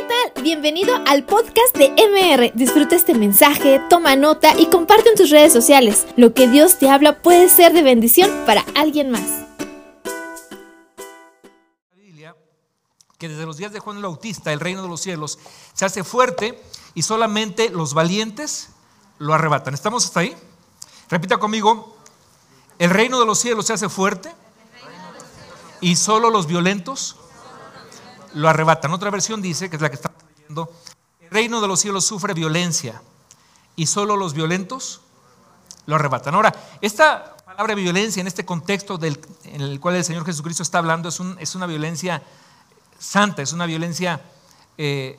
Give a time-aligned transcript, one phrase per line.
[0.00, 0.42] ¿qué tal?
[0.42, 2.52] Bienvenido al podcast de MR.
[2.54, 6.06] Disfruta este mensaje, toma nota y comparte en tus redes sociales.
[6.16, 9.22] Lo que Dios te habla puede ser de bendición para alguien más.
[13.18, 15.38] que desde los días de Juan el Bautista el reino de los cielos
[15.74, 16.58] se hace fuerte
[16.94, 18.70] y solamente los valientes
[19.18, 19.74] lo arrebatan.
[19.74, 20.34] ¿Estamos hasta ahí?
[21.10, 21.98] Repita conmigo,
[22.78, 24.32] el reino de los cielos se hace fuerte
[25.82, 27.16] y solo los violentos
[28.34, 28.92] lo arrebatan.
[28.92, 30.72] Otra versión dice, que es la que estamos leyendo,
[31.20, 33.02] el reino de los cielos sufre violencia
[33.76, 35.00] y solo los violentos
[35.86, 36.34] lo arrebatan.
[36.34, 40.78] Ahora, esta palabra violencia en este contexto del, en el cual el Señor Jesucristo está
[40.78, 42.22] hablando es, un, es una violencia
[42.98, 44.20] santa, es una violencia
[44.78, 45.18] eh,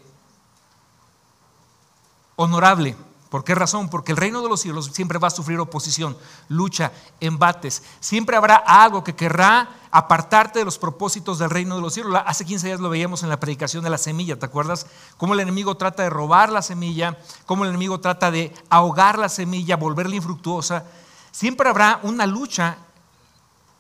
[2.36, 2.96] honorable.
[3.32, 3.88] ¿Por qué razón?
[3.88, 6.18] Porque el reino de los cielos siempre va a sufrir oposición,
[6.50, 7.82] lucha, embates.
[8.02, 12.22] Siempre habrá algo que querrá apartarte de los propósitos del reino de los cielos.
[12.26, 14.86] Hace 15 días lo veíamos en la predicación de la semilla, ¿te acuerdas?
[15.16, 19.30] Cómo el enemigo trata de robar la semilla, cómo el enemigo trata de ahogar la
[19.30, 20.84] semilla, volverla infructuosa.
[21.32, 22.80] Siempre habrá una lucha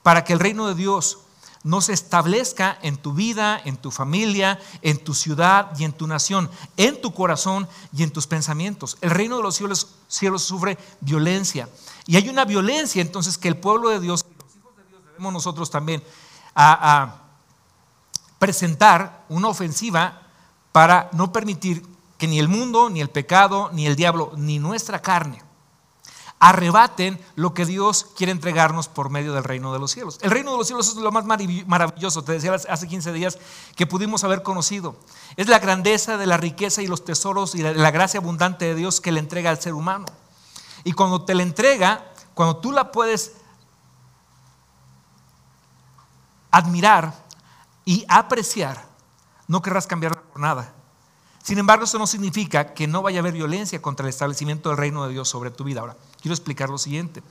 [0.01, 1.20] para que el reino de Dios
[1.63, 6.07] no se establezca en tu vida, en tu familia, en tu ciudad y en tu
[6.07, 8.97] nación, en tu corazón y en tus pensamientos.
[9.01, 9.55] El reino de los
[10.07, 11.69] cielos, sufre violencia.
[12.07, 15.33] Y hay una violencia entonces que el pueblo de Dios, los hijos de Dios debemos
[15.33, 16.03] nosotros también
[16.55, 17.17] a
[18.39, 20.23] presentar una ofensiva
[20.71, 21.85] para no permitir
[22.17, 25.43] que ni el mundo, ni el pecado, ni el diablo, ni nuestra carne
[26.41, 30.17] arrebaten lo que Dios quiere entregarnos por medio del reino de los cielos.
[30.21, 33.37] El reino de los cielos es lo más maravilloso, te decía hace 15 días,
[33.75, 34.95] que pudimos haber conocido.
[35.37, 38.99] Es la grandeza de la riqueza y los tesoros y la gracia abundante de Dios
[38.99, 40.07] que le entrega al ser humano.
[40.83, 43.33] Y cuando te la entrega, cuando tú la puedes
[46.49, 47.13] admirar
[47.85, 48.83] y apreciar,
[49.47, 50.73] no querrás cambiarla por nada.
[51.43, 54.77] Sin embargo, eso no significa que no vaya a haber violencia contra el establecimiento del
[54.77, 55.81] reino de Dios sobre tu vida.
[55.81, 57.23] Ahora, quiero explicar lo siguiente.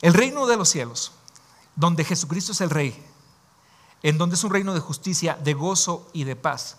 [0.00, 1.12] El reino de los cielos,
[1.76, 3.00] donde Jesucristo es el rey,
[4.02, 6.78] en donde es un reino de justicia, de gozo y de paz,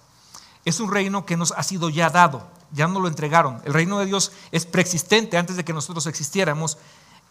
[0.66, 3.62] es un reino que nos ha sido ya dado, ya nos lo entregaron.
[3.63, 6.78] El reino de Dios es preexistente antes de que nosotros existiéramos,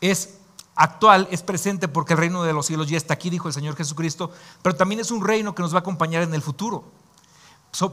[0.00, 0.38] es
[0.74, 3.76] actual, es presente porque el reino de los cielos ya está aquí, dijo el Señor
[3.76, 4.32] Jesucristo,
[4.62, 6.90] pero también es un reino que nos va a acompañar en el futuro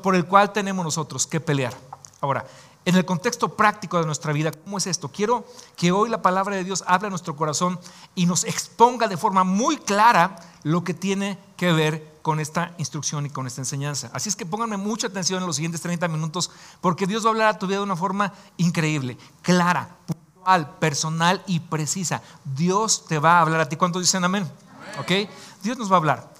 [0.01, 1.73] por el cual tenemos nosotros que pelear.
[2.19, 2.45] Ahora,
[2.83, 5.09] en el contexto práctico de nuestra vida, ¿cómo es esto?
[5.09, 5.45] Quiero
[5.77, 7.79] que hoy la palabra de Dios hable a nuestro corazón
[8.13, 13.25] y nos exponga de forma muy clara lo que tiene que ver con esta instrucción
[13.25, 14.11] y con esta enseñanza.
[14.13, 16.51] Así es que pónganme mucha atención en los siguientes 30 minutos
[16.81, 21.41] porque Dios va a hablar a tu vida de una forma increíble, clara, puntual, personal
[21.47, 22.21] y precisa.
[22.43, 23.77] Dios te va a hablar a ti.
[23.77, 24.45] ¿Cuántos dicen amén?
[24.99, 25.29] ¿Ok?
[25.63, 26.33] Dios nos va a hablar.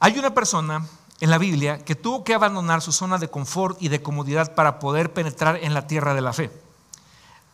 [0.00, 0.86] Hay una persona
[1.20, 4.78] en la Biblia que tuvo que abandonar su zona de confort y de comodidad para
[4.78, 6.50] poder penetrar en la tierra de la fe.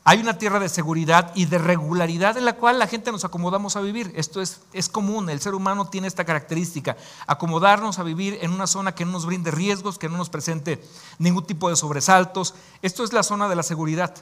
[0.02, 3.76] Hay una tierra de seguridad y de regularidad en la cual la gente nos acomodamos
[3.76, 4.10] a vivir.
[4.16, 8.66] Esto es, es común, el ser humano tiene esta característica, acomodarnos a vivir en una
[8.66, 10.82] zona que no nos brinde riesgos, que no nos presente
[11.18, 12.54] ningún tipo de sobresaltos.
[12.80, 14.14] Esto es la zona de la seguridad,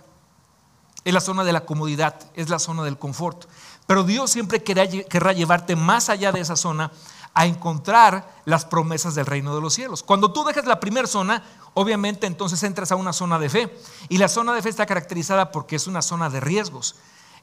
[1.05, 3.47] es la zona de la comodidad, es la zona del confort.
[3.87, 6.91] Pero Dios siempre querrá llevarte más allá de esa zona
[7.38, 10.03] a encontrar las promesas del reino de los cielos.
[10.03, 13.78] Cuando tú dejas la primera zona, obviamente entonces entras a una zona de fe.
[14.09, 16.97] Y la zona de fe está caracterizada porque es una zona de riesgos.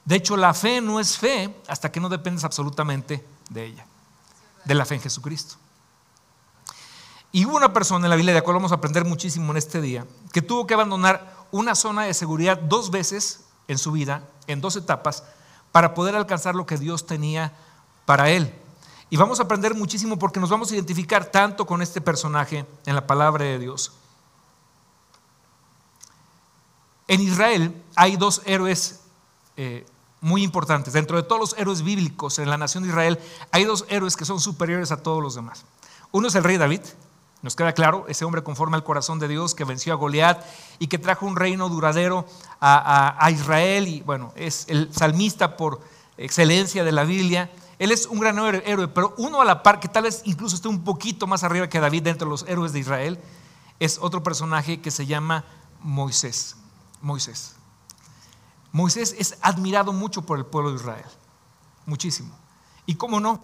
[0.04, 3.86] De hecho, la fe no es fe hasta que no dependes absolutamente de ella,
[4.66, 5.56] de la fe en Jesucristo.
[7.32, 9.58] Y hubo una persona en la Biblia, de la cual vamos a aprender muchísimo en
[9.58, 14.28] este día, que tuvo que abandonar una zona de seguridad dos veces en su vida,
[14.48, 15.24] en dos etapas,
[15.72, 17.54] para poder alcanzar lo que Dios tenía
[18.06, 18.54] para él.
[19.16, 22.96] Y vamos a aprender muchísimo porque nos vamos a identificar tanto con este personaje en
[22.96, 23.94] la palabra de Dios.
[27.08, 29.00] En Israel hay dos héroes
[29.56, 29.86] eh,
[30.20, 30.92] muy importantes.
[30.92, 33.18] Dentro de todos los héroes bíblicos en la nación de Israel,
[33.52, 35.64] hay dos héroes que son superiores a todos los demás.
[36.12, 36.82] Uno es el rey David,
[37.42, 40.44] nos queda claro, ese hombre conforme al corazón de Dios que venció a Goliat
[40.78, 42.26] y que trajo un reino duradero
[42.60, 43.88] a, a Israel.
[43.88, 45.80] Y bueno, es el salmista por
[46.18, 47.50] excelencia de la Biblia.
[47.78, 50.68] Él es un gran héroe, pero uno a la par, que tal vez incluso esté
[50.68, 53.20] un poquito más arriba que David dentro de los héroes de Israel,
[53.80, 55.44] es otro personaje que se llama
[55.82, 56.56] Moisés.
[57.02, 57.56] Moisés.
[58.72, 61.06] Moisés es admirado mucho por el pueblo de Israel,
[61.86, 62.36] muchísimo.
[62.86, 63.42] Y cómo no,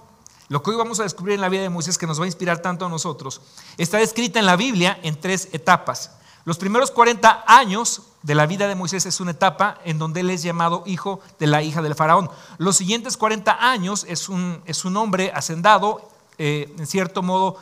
[0.49, 2.27] lo que hoy vamos a descubrir en la vida de Moisés, que nos va a
[2.27, 3.41] inspirar tanto a nosotros,
[3.77, 6.11] está escrita en la Biblia en tres etapas.
[6.45, 10.29] Los primeros 40 años de la vida de Moisés es una etapa en donde él
[10.29, 12.29] es llamado hijo de la hija del faraón.
[12.57, 17.57] Los siguientes 40 años es un, es un hombre hacendado, eh, en cierto modo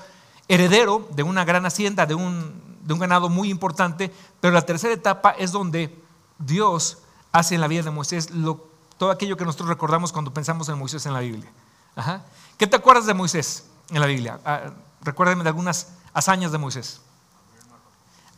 [0.48, 4.12] heredero de una gran hacienda, de un, de un ganado muy importante,
[4.42, 5.96] pero la tercera etapa es donde
[6.38, 7.00] Dios
[7.31, 8.30] hace en la vida de Moisés
[8.98, 11.50] todo aquello que nosotros recordamos cuando pensamos en Moisés en la Biblia.
[12.58, 14.40] ¿Qué te acuerdas de Moisés en la Biblia?
[14.46, 14.72] Ah,
[15.02, 17.02] recuérdame de algunas hazañas de Moisés.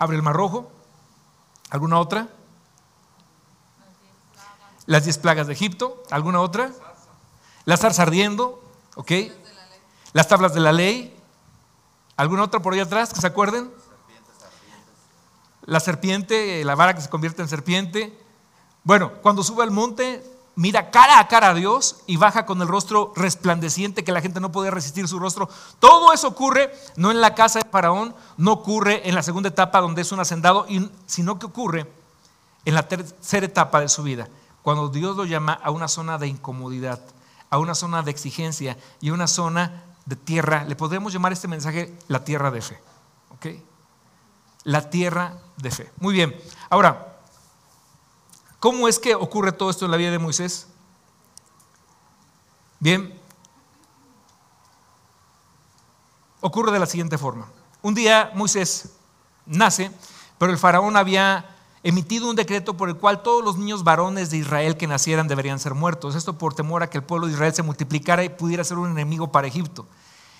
[0.01, 0.71] Abre el mar rojo.
[1.69, 2.27] ¿Alguna otra?
[4.87, 6.01] Las diez plagas de Egipto.
[6.09, 6.71] ¿Alguna otra?
[7.65, 8.63] La zarza ardiendo.
[8.95, 9.11] ¿Ok?
[10.13, 11.15] Las tablas de la ley.
[12.17, 13.71] ¿Alguna otra por ahí atrás que se acuerden?
[15.65, 18.19] La serpiente, la vara que se convierte en serpiente.
[18.83, 20.25] Bueno, cuando sube al monte,
[20.55, 24.39] mira cara a cara a Dios y baja con el rostro resplandeciente que la gente
[24.39, 25.49] no podía resistir su rostro.
[25.79, 29.81] Todo eso ocurre no en la casa de Faraón, no ocurre en la segunda etapa
[29.81, 30.65] donde es un hacendado,
[31.05, 31.91] sino que ocurre
[32.65, 34.27] en la tercera etapa de su vida,
[34.61, 36.99] cuando Dios lo llama a una zona de incomodidad,
[37.49, 40.63] a una zona de exigencia y a una zona de tierra.
[40.65, 42.79] Le podemos llamar este mensaje la tierra de fe.
[43.33, 43.47] ¿Ok?
[44.63, 45.91] La tierra de fe.
[45.97, 46.39] Muy bien.
[46.69, 47.10] Ahora,
[48.61, 50.67] ¿Cómo es que ocurre todo esto en la vida de Moisés?
[52.79, 53.19] Bien,
[56.41, 57.47] ocurre de la siguiente forma.
[57.81, 58.91] Un día Moisés
[59.47, 59.89] nace,
[60.37, 64.37] pero el faraón había emitido un decreto por el cual todos los niños varones de
[64.37, 66.13] Israel que nacieran deberían ser muertos.
[66.13, 68.91] Esto por temor a que el pueblo de Israel se multiplicara y pudiera ser un
[68.91, 69.87] enemigo para Egipto.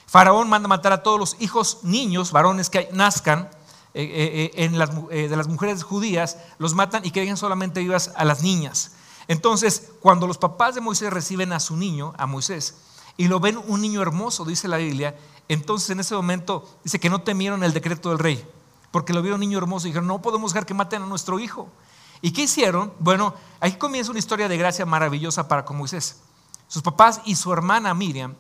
[0.05, 3.49] Faraón manda matar a todos los hijos niños varones que nazcan
[3.93, 8.11] eh, eh, eh, en las, de las mujeres judías, los matan y que solamente vivas
[8.15, 8.93] a las niñas.
[9.27, 12.75] Entonces, cuando los papás de Moisés reciben a su niño, a Moisés,
[13.17, 15.17] y lo ven un niño hermoso, dice la Biblia,
[15.47, 18.45] entonces en ese momento dice que no temieron el decreto del rey,
[18.91, 21.39] porque lo vieron un niño hermoso y dijeron, no podemos dejar que maten a nuestro
[21.39, 21.69] hijo.
[22.21, 22.93] ¿Y qué hicieron?
[22.99, 26.21] Bueno, ahí comienza una historia de gracia maravillosa para con Moisés.
[26.67, 28.35] Sus papás y su hermana Miriam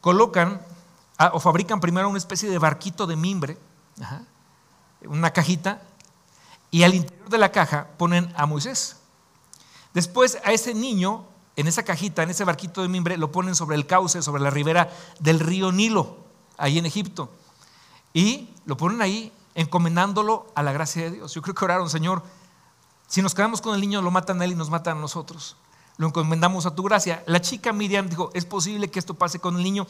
[0.00, 0.60] colocan
[1.18, 3.58] ah, o fabrican primero una especie de barquito de mimbre,
[4.00, 4.22] ajá,
[5.06, 5.82] una cajita,
[6.70, 8.96] y al interior de la caja ponen a Moisés.
[9.94, 11.24] Después a ese niño,
[11.56, 14.50] en esa cajita, en ese barquito de mimbre, lo ponen sobre el cauce, sobre la
[14.50, 16.18] ribera del río Nilo,
[16.58, 17.30] ahí en Egipto.
[18.12, 21.32] Y lo ponen ahí encomendándolo a la gracia de Dios.
[21.32, 22.22] Yo creo que oraron, Señor,
[23.08, 25.56] si nos quedamos con el niño, lo matan a él y nos matan a nosotros.
[25.96, 27.22] Lo encomendamos a tu gracia.
[27.26, 29.86] La chica Miriam dijo, es posible que esto pase con el niño.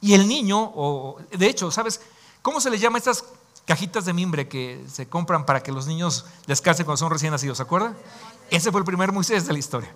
[0.00, 2.00] Y el niño, o, de hecho, ¿sabes
[2.42, 3.24] cómo se le llama a estas
[3.66, 7.56] cajitas de mimbre que se compran para que los niños descansen cuando son recién nacidos,
[7.56, 7.96] ¿se acuerdan?
[8.50, 9.92] Ese fue el primer Moisés de la historia.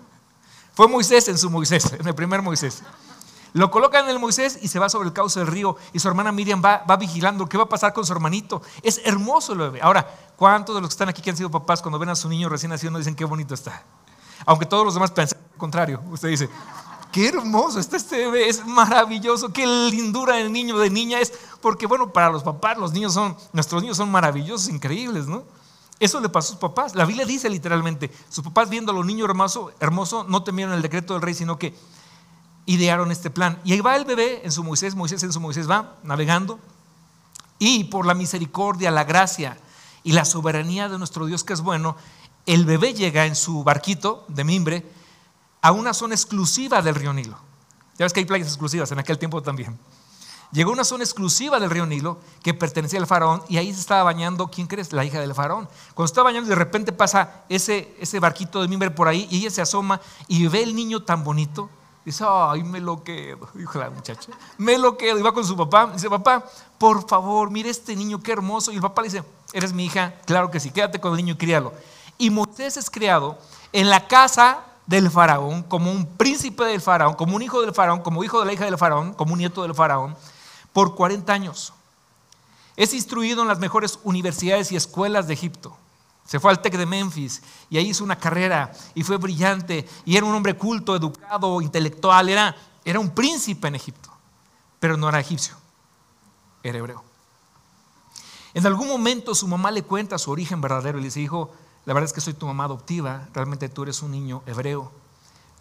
[0.73, 2.83] Fue Moisés en su Moisés, en el primer Moisés.
[3.53, 6.07] Lo colocan en el Moisés y se va sobre el cauce del río y su
[6.07, 8.61] hermana Miriam va, va, vigilando qué va a pasar con su hermanito.
[8.83, 9.81] Es hermoso el bebé.
[9.81, 12.29] Ahora, ¿cuántos de los que están aquí que han sido papás cuando ven a su
[12.29, 13.83] niño recién nacido no dicen qué bonito está?
[14.45, 16.01] Aunque todos los demás piensan lo contrario.
[16.11, 16.49] Usted dice,
[17.11, 21.87] qué hermoso está este bebé, es maravilloso, qué lindura de niño, de niña es, porque
[21.87, 25.43] bueno, para los papás los niños son, nuestros niños son maravillosos, increíbles, ¿no?
[25.99, 26.95] Eso le pasó a sus papás.
[26.95, 30.81] La Biblia dice literalmente, sus papás viendo a los niños hermoso, hermoso, no temieron el
[30.81, 31.75] decreto del rey, sino que
[32.65, 33.59] idearon este plan.
[33.65, 36.59] Y ahí va el bebé en su Moisés, Moisés en su Moisés va navegando.
[37.57, 39.57] Y por la misericordia, la gracia
[40.03, 41.97] y la soberanía de nuestro Dios que es bueno,
[42.45, 44.98] el bebé llega en su barquito de mimbre
[45.61, 47.37] a una zona exclusiva del río Nilo.
[47.97, 49.77] Ya ves que hay playas exclusivas, en aquel tiempo también.
[50.51, 53.81] Llegó a una zona exclusiva del río Nilo que pertenecía al faraón y ahí se
[53.81, 54.91] estaba bañando, ¿quién crees?
[54.93, 55.69] La hija del faraón.
[55.93, 59.51] Cuando estaba bañando de repente pasa ese, ese barquito de mimbre por ahí y ella
[59.51, 61.69] se asoma y ve el niño tan bonito.
[62.03, 65.19] Dice, ay, me lo quedo, dijo la muchacha, me lo quedo.
[65.19, 66.43] Y va con su papá, dice, papá,
[66.79, 68.71] por favor, mire este niño, qué hermoso.
[68.71, 69.23] Y el papá le dice,
[69.53, 71.73] eres mi hija, claro que sí, quédate con el niño y críalo.
[72.17, 73.37] Y Moisés es criado
[73.71, 78.01] en la casa del faraón, como un príncipe del faraón, como un hijo del faraón,
[78.01, 80.17] como hijo de la hija del faraón, como un nieto del faraón,
[80.73, 81.73] por 40 años.
[82.75, 85.77] Es instruido en las mejores universidades y escuelas de Egipto.
[86.25, 90.17] Se fue al TEC de Memphis y ahí hizo una carrera y fue brillante y
[90.17, 94.09] era un hombre culto, educado, intelectual, era, era un príncipe en Egipto,
[94.79, 95.53] pero no era egipcio,
[96.63, 97.03] era hebreo.
[98.55, 101.51] En algún momento su mamá le cuenta su origen verdadero y le dice, hijo,
[101.85, 104.91] la verdad es que soy tu mamá adoptiva, realmente tú eres un niño hebreo.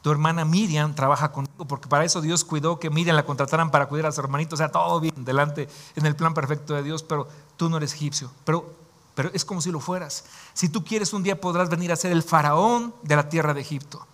[0.02, 3.86] Tu hermana Miriam trabaja contigo, porque para eso Dios cuidó que Miriam la contrataran para
[3.86, 7.02] cuidar a su hermanito, o sea, todo bien delante en el plan perfecto de Dios,
[7.02, 8.72] pero tú no eres egipcio, pero,
[9.14, 10.24] pero es como si lo fueras.
[10.54, 13.60] Si tú quieres un día podrás venir a ser el faraón de la tierra de
[13.60, 14.06] Egipto.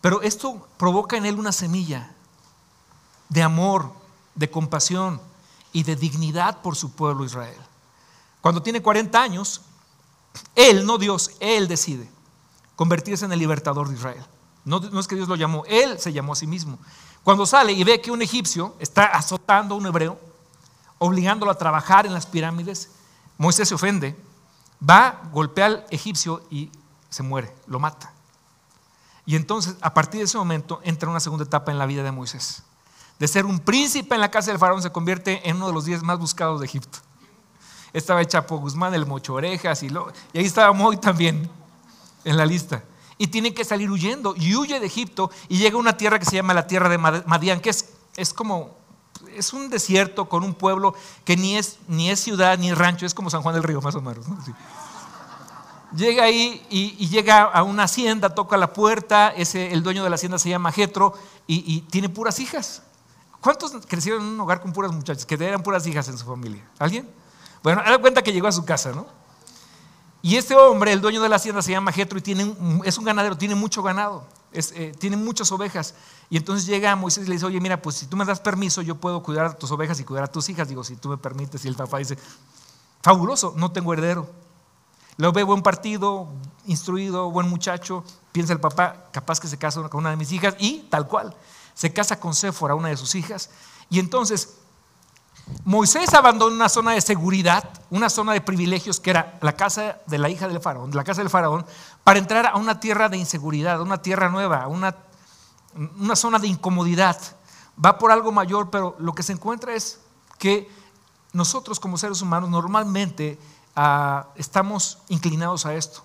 [0.00, 2.14] Pero esto provoca en él una semilla
[3.28, 3.92] de amor,
[4.34, 5.20] de compasión
[5.72, 7.58] y de dignidad por su pueblo Israel.
[8.40, 9.62] Cuando tiene 40 años,
[10.54, 12.10] él, no Dios, Él decide
[12.76, 14.24] convertirse en el libertador de Israel.
[14.64, 16.78] No, es que Dios lo llamó, Él se llamó a sí mismo.
[17.24, 20.18] Cuando sale y ve que un egipcio está azotando a un hebreo,
[20.98, 22.90] obligándolo a trabajar en las pirámides,
[23.36, 24.16] Moisés se ofende,
[24.88, 26.70] va, golpea al egipcio y
[27.08, 28.12] se muere, lo mata.
[29.26, 32.12] Y entonces, a partir de ese momento, entra una segunda etapa en la vida de
[32.12, 32.62] Moisés.
[33.18, 35.84] De ser un príncipe en la casa del faraón, se convierte en uno de los
[35.84, 36.98] diez más buscados de Egipto.
[37.98, 39.88] Estaba Chapo Guzmán, el Mocho Orejas, y,
[40.32, 41.50] y ahí estaba Moy también
[42.24, 42.84] en la lista.
[43.18, 46.24] Y tiene que salir huyendo, y huye de Egipto, y llega a una tierra que
[46.24, 48.78] se llama la tierra de Madián, que es, es como
[49.34, 53.14] es un desierto con un pueblo que ni es, ni es ciudad ni rancho, es
[53.14, 54.26] como San Juan del Río, más o menos.
[55.96, 60.16] Llega ahí y, llega a una hacienda, toca la puerta, ese, el dueño de la
[60.16, 61.14] hacienda se llama Jetro
[61.46, 62.82] y, tiene puras hijas.
[63.40, 65.24] ¿Cuántos crecieron en un hogar con puras muchachas?
[65.24, 66.64] Que eran puras hijas en su familia.
[66.78, 67.08] ¿Alguien?
[67.62, 69.06] Bueno, da cuenta que llegó a su casa, ¿no?
[70.20, 73.04] Y este hombre, el dueño de la hacienda, se llama Jetro y tiene, es un
[73.04, 75.94] ganadero, tiene mucho ganado, eh, tiene muchas ovejas.
[76.28, 78.82] Y entonces llega Moisés y le dice, oye, mira, pues si tú me das permiso,
[78.82, 80.68] yo puedo cuidar a tus ovejas y cuidar a tus hijas.
[80.68, 81.64] Digo, si tú me permites.
[81.64, 82.18] Y el papá dice,
[83.00, 84.28] fabuloso, no tengo heredero.
[85.16, 86.28] Lo ve buen partido,
[86.66, 88.04] instruido, buen muchacho.
[88.32, 90.56] Piensa el papá, capaz que se casa con una de mis hijas.
[90.58, 91.34] Y tal cual,
[91.74, 93.50] se casa con Séfora, una de sus hijas.
[93.88, 94.57] Y entonces
[95.64, 100.18] Moisés abandona una zona de seguridad, una zona de privilegios que era la casa de
[100.18, 101.66] la hija del faraón, la casa del faraón,
[102.04, 104.94] para entrar a una tierra de inseguridad, una tierra nueva, una
[105.74, 107.18] una zona de incomodidad,
[107.84, 110.00] va por algo mayor, pero lo que se encuentra es
[110.38, 110.68] que
[111.32, 113.38] nosotros como seres humanos normalmente
[113.76, 116.02] ah, estamos inclinados a esto.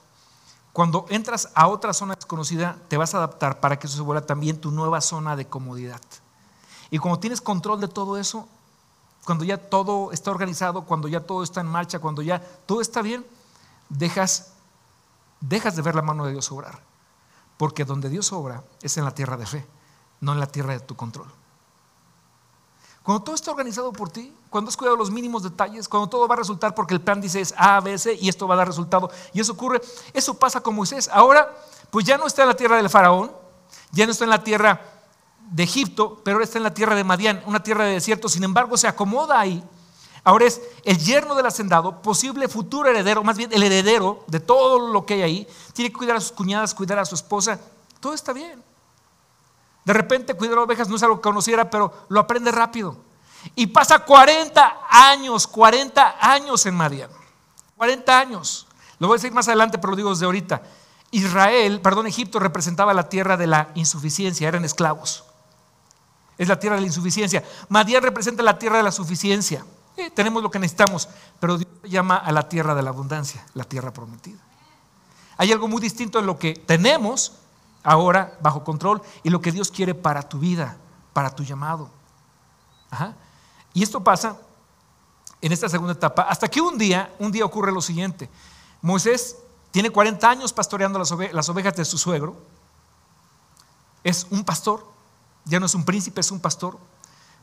[0.71, 4.25] Cuando entras a otra zona desconocida, te vas a adaptar para que eso se vuelva
[4.25, 6.01] también tu nueva zona de comodidad.
[6.89, 8.47] Y cuando tienes control de todo eso,
[9.25, 13.01] cuando ya todo está organizado, cuando ya todo está en marcha, cuando ya todo está
[13.01, 13.25] bien,
[13.89, 14.53] dejas,
[15.39, 16.81] de ver la mano de Dios obrar.
[17.57, 19.65] Porque donde Dios obra es en la tierra de fe,
[20.19, 21.27] no en la tierra de tu control.
[23.03, 26.35] Cuando todo está organizado por ti, cuando has cuidado los mínimos detalles, cuando todo va
[26.35, 28.67] a resultar porque el plan dice es A, B, C y esto va a dar
[28.67, 29.81] resultado, y eso ocurre,
[30.13, 31.09] eso pasa con Moisés.
[31.09, 31.53] Ahora,
[31.91, 33.31] pues ya no está en la tierra del faraón,
[33.91, 34.92] ya no está en la tierra
[35.53, 38.43] de Egipto, pero ahora está en la tierra de Madián, una tierra de desierto, sin
[38.43, 39.63] embargo se acomoda ahí
[40.25, 44.87] Ahora es el yerno del hacendado, posible futuro heredero, más bien el heredero de todo
[44.87, 45.47] lo que hay ahí.
[45.73, 47.59] Tiene que cuidar a sus cuñadas, cuidar a su esposa.
[47.99, 48.63] Todo está bien.
[49.83, 52.95] De repente cuidar ovejas no es algo que conociera, pero lo aprende rápido.
[53.53, 57.09] Y pasa 40 años, 40 años en Madian.
[57.75, 58.65] 40 años.
[58.99, 60.63] Lo voy a decir más adelante, pero lo digo desde ahorita.
[61.11, 65.25] Israel, perdón, Egipto representaba la tierra de la insuficiencia, eran esclavos.
[66.37, 67.43] Es la tierra de la insuficiencia.
[67.69, 69.65] Madian representa la tierra de la suficiencia.
[70.15, 71.07] Tenemos lo que necesitamos,
[71.39, 74.39] pero Dios llama a la tierra de la abundancia, la tierra prometida.
[75.37, 77.33] Hay algo muy distinto en lo que tenemos
[77.83, 80.77] ahora bajo control y lo que Dios quiere para tu vida,
[81.11, 81.89] para tu llamado.
[83.73, 84.37] Y esto pasa
[85.41, 88.29] en esta segunda etapa, hasta que un día, un día ocurre lo siguiente.
[88.81, 89.37] Moisés
[89.71, 92.35] tiene 40 años pastoreando las ovejas de su suegro.
[94.03, 94.92] Es un pastor,
[95.45, 96.77] ya no es un príncipe, es un pastor.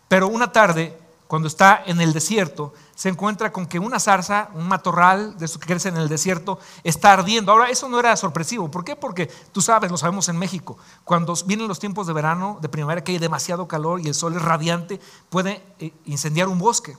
[0.09, 0.99] Pero una tarde
[1.31, 5.61] cuando está en el desierto, se encuentra con que una zarza, un matorral de eso
[5.61, 7.53] que crece en el desierto, está ardiendo.
[7.53, 8.69] Ahora, eso no era sorpresivo.
[8.69, 8.97] ¿Por qué?
[8.97, 13.05] Porque tú sabes, lo sabemos en México, cuando vienen los tiempos de verano, de primavera,
[13.05, 16.97] que hay demasiado calor y el sol es radiante, puede eh, incendiar un bosque.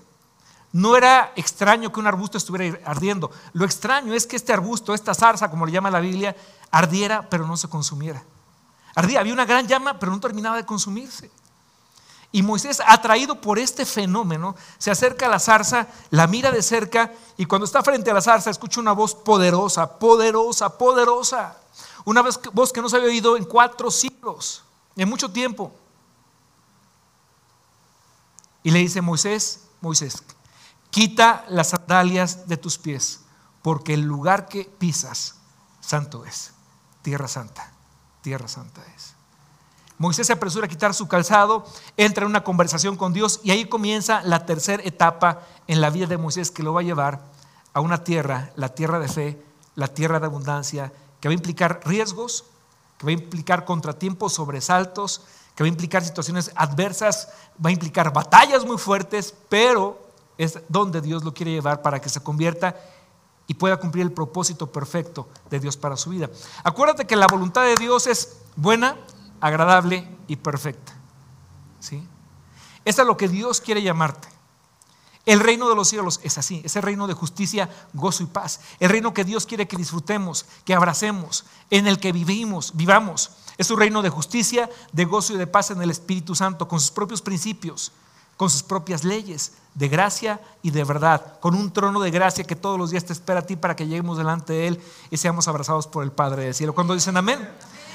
[0.71, 3.31] No era extraño que un arbusto estuviera ardiendo.
[3.51, 6.37] Lo extraño es que este arbusto, esta zarza, como le llama la Biblia,
[6.71, 8.23] ardiera, pero no se consumiera.
[8.95, 11.31] Ardía, había una gran llama, pero no terminaba de consumirse.
[12.33, 17.11] Y Moisés, atraído por este fenómeno, se acerca a la zarza, la mira de cerca
[17.35, 21.57] y cuando está frente a la zarza escucha una voz poderosa, poderosa, poderosa.
[22.05, 24.63] Una voz que no se había oído en cuatro siglos,
[24.95, 25.73] en mucho tiempo.
[28.63, 30.23] Y le dice, Moisés, Moisés,
[30.89, 33.21] quita las sandalias de tus pies,
[33.61, 35.35] porque el lugar que pisas,
[35.81, 36.53] santo es,
[37.01, 37.70] tierra santa,
[38.21, 39.13] tierra santa es.
[39.97, 41.63] Moisés se apresura a quitar su calzado,
[41.95, 46.07] entra en una conversación con Dios y ahí comienza la tercera etapa en la vida
[46.07, 47.21] de Moisés que lo va a llevar
[47.73, 49.41] a una tierra, la tierra de fe,
[49.75, 52.45] la tierra de abundancia, que va a implicar riesgos,
[52.97, 55.21] que va a implicar contratiempos, sobresaltos,
[55.55, 57.29] que va a implicar situaciones adversas,
[57.63, 60.01] va a implicar batallas muy fuertes, pero
[60.37, 62.75] es donde Dios lo quiere llevar para que se convierta
[63.51, 66.29] y pueda cumplir el propósito perfecto de Dios para su vida.
[66.63, 68.95] Acuérdate que la voluntad de Dios es buena,
[69.41, 70.93] agradable y perfecta.
[71.81, 72.01] ¿Sí?
[72.85, 74.29] Es lo que Dios quiere llamarte.
[75.25, 78.61] El reino de los cielos es así, es el reino de justicia, gozo y paz.
[78.79, 83.31] El reino que Dios quiere que disfrutemos, que abracemos, en el que vivimos, vivamos.
[83.57, 86.79] Es un reino de justicia, de gozo y de paz en el Espíritu Santo, con
[86.79, 87.91] sus propios principios,
[88.41, 92.55] con sus propias leyes de gracia y de verdad, con un trono de gracia que
[92.55, 95.47] todos los días te espera a ti para que lleguemos delante de Él y seamos
[95.47, 96.73] abrazados por el Padre del cielo.
[96.73, 97.47] Cuando dicen amén.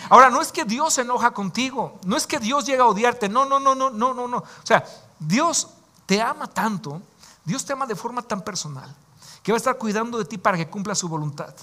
[0.08, 3.28] Ahora, no es que Dios se enoja contigo, no es que Dios llega a odiarte,
[3.28, 4.36] no, no, no, no, no, no, no.
[4.36, 4.84] O sea,
[5.18, 5.66] Dios
[6.06, 7.02] te ama tanto,
[7.44, 8.94] Dios te ama de forma tan personal,
[9.42, 11.56] que va a estar cuidando de ti para que cumpla su voluntad.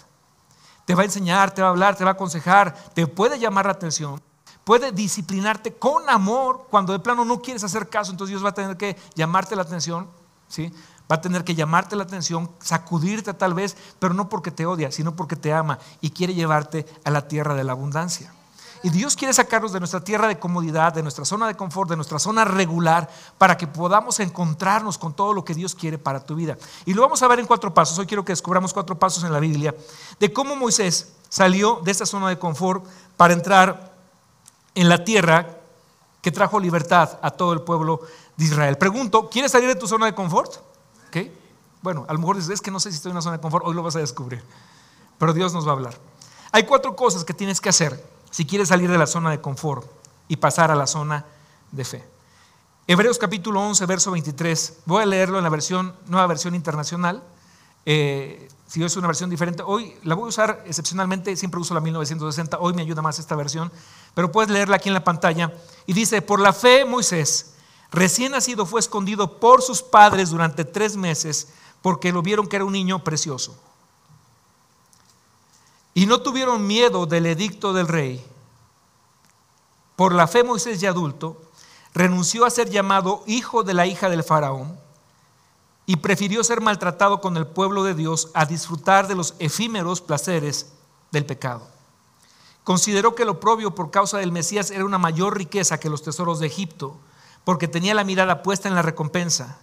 [0.83, 3.65] Te va a enseñar, te va a hablar, te va a aconsejar, te puede llamar
[3.65, 4.21] la atención,
[4.63, 8.53] puede disciplinarte con amor cuando de plano no quieres hacer caso, entonces Dios va a
[8.53, 10.08] tener que llamarte la atención,
[10.48, 10.72] ¿sí?
[11.12, 14.91] Va a tener que llamarte la atención, sacudirte tal vez, pero no porque te odia,
[14.91, 18.34] sino porque te ama y quiere llevarte a la tierra de la abundancia.
[18.84, 21.96] Y Dios quiere sacarnos de nuestra tierra de comodidad, de nuestra zona de confort, de
[21.96, 26.36] nuestra zona regular, para que podamos encontrarnos con todo lo que Dios quiere para tu
[26.36, 26.58] vida.
[26.86, 27.98] Y lo vamos a ver en cuatro pasos.
[27.98, 29.74] Hoy quiero que descubramos cuatro pasos en la Biblia
[30.20, 33.92] de cómo Moisés salió de esta zona de confort para entrar
[34.75, 35.58] en la tierra
[36.22, 38.01] que trajo libertad a todo el pueblo
[38.38, 38.77] de Israel.
[38.77, 40.56] Pregunto, ¿quieres salir de tu zona de confort?
[41.82, 43.42] Bueno, a lo mejor dices, es que no sé si estoy en una zona de
[43.42, 44.42] confort, hoy lo vas a descubrir.
[45.20, 45.94] Pero Dios nos va a hablar.
[46.53, 48.01] Hay cuatro cosas que tienes que hacer
[48.32, 49.86] si quieres salir de la zona de confort
[50.30, 51.25] y pasar a la zona
[51.72, 52.03] de fe.
[52.88, 54.80] Hebreos capítulo 11, verso 23.
[54.86, 57.22] Voy a leerlo en la versión, nueva versión internacional.
[57.86, 61.82] Eh, si es una versión diferente, hoy la voy a usar excepcionalmente, siempre uso la
[61.82, 63.72] 1960, hoy me ayuda más esta versión,
[64.13, 65.53] pero puedes leerla aquí en la pantalla.
[65.86, 67.53] Y dice, por la fe Moisés,
[67.91, 71.50] recién nacido, fue escondido por sus padres durante tres meses
[71.82, 73.55] porque lo vieron que era un niño precioso.
[75.93, 78.25] Y no tuvieron miedo del edicto del rey.
[79.96, 81.39] Por la fe Moisés ya adulto
[81.93, 84.82] renunció a ser llamado hijo de la hija del faraón
[85.85, 90.73] y prefirió ser maltratado con el pueblo de Dios a disfrutar de los efímeros placeres
[91.11, 91.67] del pecado.
[92.63, 96.39] Consideró que lo propio por causa del Mesías era una mayor riqueza que los tesoros
[96.39, 96.97] de Egipto,
[97.43, 99.59] porque tenía la mirada puesta en la recompensa.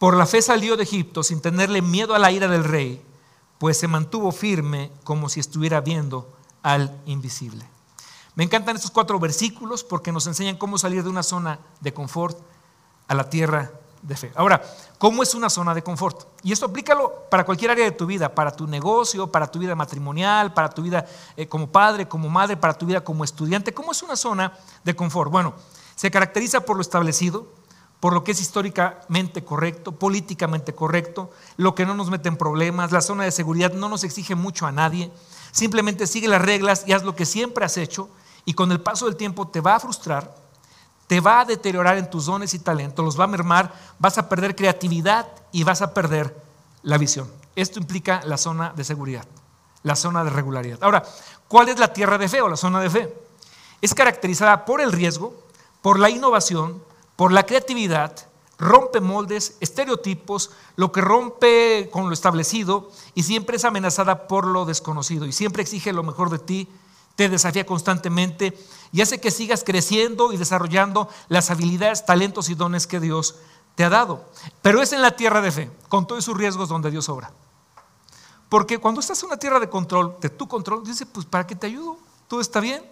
[0.00, 3.00] Por la fe salió de Egipto sin tenerle miedo a la ira del rey,
[3.58, 6.28] pues se mantuvo firme como si estuviera viendo
[6.62, 7.73] al invisible.
[8.36, 12.36] Me encantan estos cuatro versículos porque nos enseñan cómo salir de una zona de confort
[13.06, 13.70] a la tierra
[14.02, 14.32] de fe.
[14.34, 14.62] Ahora,
[14.98, 16.26] ¿cómo es una zona de confort?
[16.42, 19.74] Y esto aplícalo para cualquier área de tu vida, para tu negocio, para tu vida
[19.74, 23.72] matrimonial, para tu vida eh, como padre, como madre, para tu vida como estudiante.
[23.72, 25.30] ¿Cómo es una zona de confort?
[25.30, 25.54] Bueno,
[25.94, 27.46] se caracteriza por lo establecido,
[28.00, 32.92] por lo que es históricamente correcto, políticamente correcto, lo que no nos mete en problemas,
[32.92, 35.10] la zona de seguridad no nos exige mucho a nadie,
[35.52, 38.10] simplemente sigue las reglas y haz lo que siempre has hecho
[38.44, 40.34] y con el paso del tiempo te va a frustrar,
[41.06, 44.28] te va a deteriorar en tus dones y talentos, los va a mermar, vas a
[44.28, 46.34] perder creatividad y vas a perder
[46.82, 47.30] la visión.
[47.56, 49.26] Esto implica la zona de seguridad,
[49.82, 50.82] la zona de regularidad.
[50.82, 51.04] Ahora,
[51.48, 53.14] ¿cuál es la tierra de fe o la zona de fe?
[53.80, 55.34] Es caracterizada por el riesgo,
[55.82, 56.82] por la innovación,
[57.16, 58.16] por la creatividad,
[58.58, 64.64] rompe moldes, estereotipos, lo que rompe con lo establecido y siempre es amenazada por lo
[64.64, 66.68] desconocido y siempre exige lo mejor de ti,
[67.16, 68.58] te desafía constantemente
[68.92, 73.36] y hace que sigas creciendo y desarrollando las habilidades, talentos y dones que Dios
[73.74, 74.24] te ha dado.
[74.62, 77.32] Pero es en la tierra de fe, con todos sus riesgos donde Dios obra.
[78.48, 81.56] Porque cuando estás en una tierra de control, de tu control, dice, pues ¿para qué
[81.56, 81.98] te ayudo?
[82.28, 82.84] Todo está bien.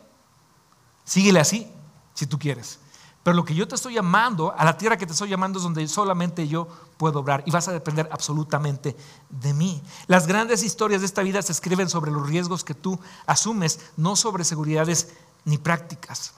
[1.04, 1.70] Síguele así,
[2.14, 2.78] si tú quieres.
[3.22, 5.62] Pero lo que yo te estoy llamando, a la tierra que te estoy llamando es
[5.62, 8.96] donde solamente yo puedo obrar y vas a depender absolutamente
[9.30, 9.80] de mí.
[10.08, 14.16] Las grandes historias de esta vida se escriben sobre los riesgos que tú asumes, no
[14.16, 16.35] sobre seguridades ni prácticas.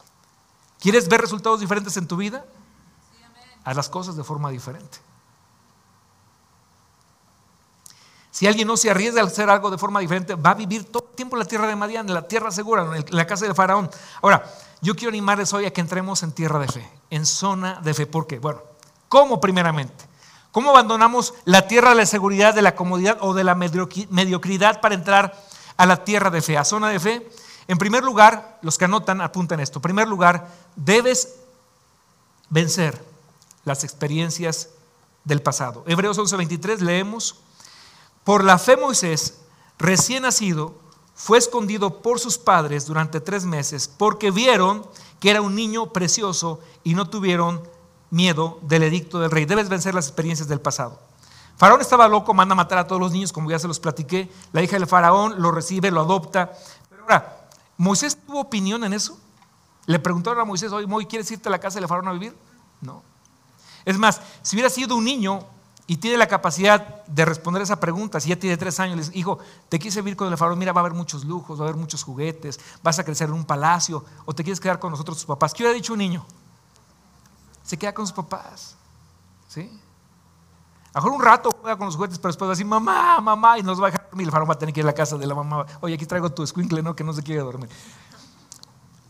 [0.78, 2.44] ¿Quieres ver resultados diferentes en tu vida?
[3.64, 4.98] Haz las cosas de forma diferente.
[8.30, 11.06] Si alguien no se arriesga a hacer algo de forma diferente, va a vivir todo
[11.08, 13.54] el tiempo en la tierra de Madián, en la tierra segura, en la casa del
[13.54, 13.88] faraón.
[14.20, 14.44] Ahora,
[14.84, 18.06] yo quiero animarles hoy a que entremos en tierra de fe, en zona de fe.
[18.06, 18.38] ¿Por qué?
[18.38, 18.60] Bueno,
[19.08, 20.04] ¿cómo primeramente?
[20.52, 24.94] ¿Cómo abandonamos la tierra de la seguridad, de la comodidad o de la mediocridad para
[24.94, 25.42] entrar
[25.78, 27.30] a la tierra de fe, a zona de fe?
[27.66, 29.78] En primer lugar, los que anotan apuntan esto.
[29.78, 31.36] En primer lugar, debes
[32.50, 33.02] vencer
[33.64, 34.68] las experiencias
[35.24, 35.82] del pasado.
[35.86, 37.36] Hebreos 11:23 leemos,
[38.22, 39.38] por la fe Moisés,
[39.78, 40.74] recién nacido,
[41.14, 44.86] fue escondido por sus padres durante tres meses porque vieron
[45.20, 47.62] que era un niño precioso y no tuvieron
[48.10, 49.44] miedo del edicto del rey.
[49.44, 50.98] Debes vencer las experiencias del pasado.
[51.56, 54.30] Faraón estaba loco, manda a matar a todos los niños, como ya se los platiqué.
[54.52, 56.52] La hija del faraón lo recibe, lo adopta.
[56.90, 59.18] Pero ahora, ¿Moisés tuvo opinión en eso?
[59.86, 62.36] Le preguntaron a Moisés, oye, ¿quieres irte a la casa del faraón a vivir?
[62.80, 63.02] No.
[63.84, 65.46] Es más, si hubiera sido un niño
[65.86, 69.18] y tiene la capacidad de responder esa pregunta, si ya tiene tres años, le dice,
[69.18, 71.68] hijo, te quieres vivir con el faraón, mira, va a haber muchos lujos, va a
[71.68, 75.18] haber muchos juguetes, vas a crecer en un palacio, o te quieres quedar con nosotros
[75.18, 75.52] tus papás.
[75.52, 76.24] ¿Qué hubiera dicho un niño?
[77.62, 78.76] Se queda con sus papás.
[79.48, 79.70] ¿Sí?
[80.94, 83.58] A mejor un rato juega con los juguetes, pero después va a decir, mamá, mamá,
[83.58, 84.28] y nos va a dejar dormir.
[84.28, 85.66] El faraón va a tener que ir a la casa de la mamá.
[85.80, 86.96] Oye, aquí traigo tu escuincle, ¿no?
[86.96, 87.68] Que no se quiere dormir.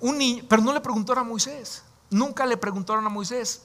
[0.00, 1.84] Un niño, pero no le preguntaron a Moisés.
[2.10, 3.62] Nunca le preguntaron a Moisés.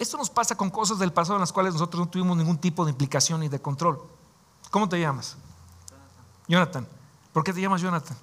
[0.00, 2.86] Esto nos pasa con cosas del pasado en las cuales nosotros no tuvimos ningún tipo
[2.86, 4.02] de implicación ni de control.
[4.70, 5.36] ¿Cómo te llamas?
[6.48, 6.88] Jonathan.
[7.34, 8.16] ¿Por qué te llamas Jonathan?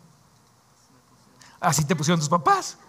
[1.59, 2.79] Así te pusieron tus papás.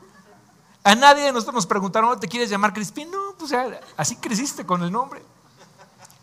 [0.83, 3.11] A nadie de nosotros nos preguntaron, ¿te quieres llamar Crispín?
[3.11, 3.53] No, pues
[3.95, 5.23] así creciste con el nombre.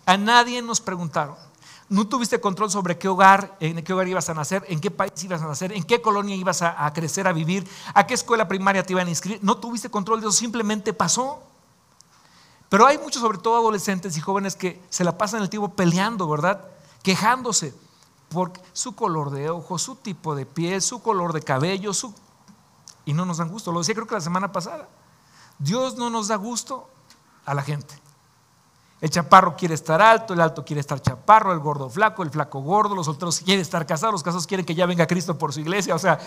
[0.08, 1.36] A nadie nos preguntaron.
[1.88, 5.24] No tuviste control sobre qué hogar, en qué hogar ibas a nacer, en qué país
[5.24, 8.48] ibas a nacer, en qué colonia ibas a, a crecer, a vivir, a qué escuela
[8.48, 9.44] primaria te iban a inscribir.
[9.44, 11.44] No tuviste control de eso, simplemente pasó.
[12.70, 16.28] Pero hay muchos, sobre todo adolescentes y jóvenes, que se la pasan el tiempo peleando,
[16.28, 16.66] ¿verdad?
[17.04, 17.74] Quejándose
[18.30, 22.14] por su color de ojos, su tipo de piel, su color de cabello, su...
[23.06, 23.72] y no nos dan gusto.
[23.72, 24.88] Lo decía creo que la semana pasada.
[25.60, 26.90] Dios no nos da gusto
[27.46, 28.02] a la gente.
[29.02, 32.62] El chaparro quiere estar alto, el alto quiere estar chaparro, el gordo flaco, el flaco
[32.62, 35.60] gordo, los solteros quieren estar casados, los casados quieren que ya venga Cristo por su
[35.60, 35.94] iglesia.
[35.96, 36.18] O sea,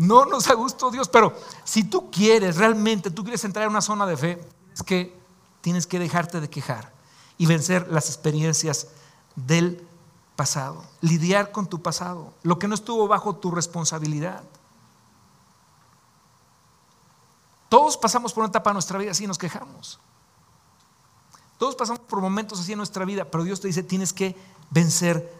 [0.00, 3.82] no nos da gusto Dios, pero si tú quieres realmente, tú quieres entrar en una
[3.82, 5.14] zona de fe, es que
[5.60, 6.90] tienes que dejarte de quejar
[7.36, 8.88] y vencer las experiencias
[9.36, 9.86] del
[10.36, 14.42] pasado, lidiar con tu pasado, lo que no estuvo bajo tu responsabilidad.
[17.68, 20.00] Todos pasamos por una etapa de nuestra vida así y nos quejamos.
[21.58, 24.34] Todos pasamos por momentos así en nuestra vida, pero Dios te dice, tienes que
[24.70, 25.30] vencer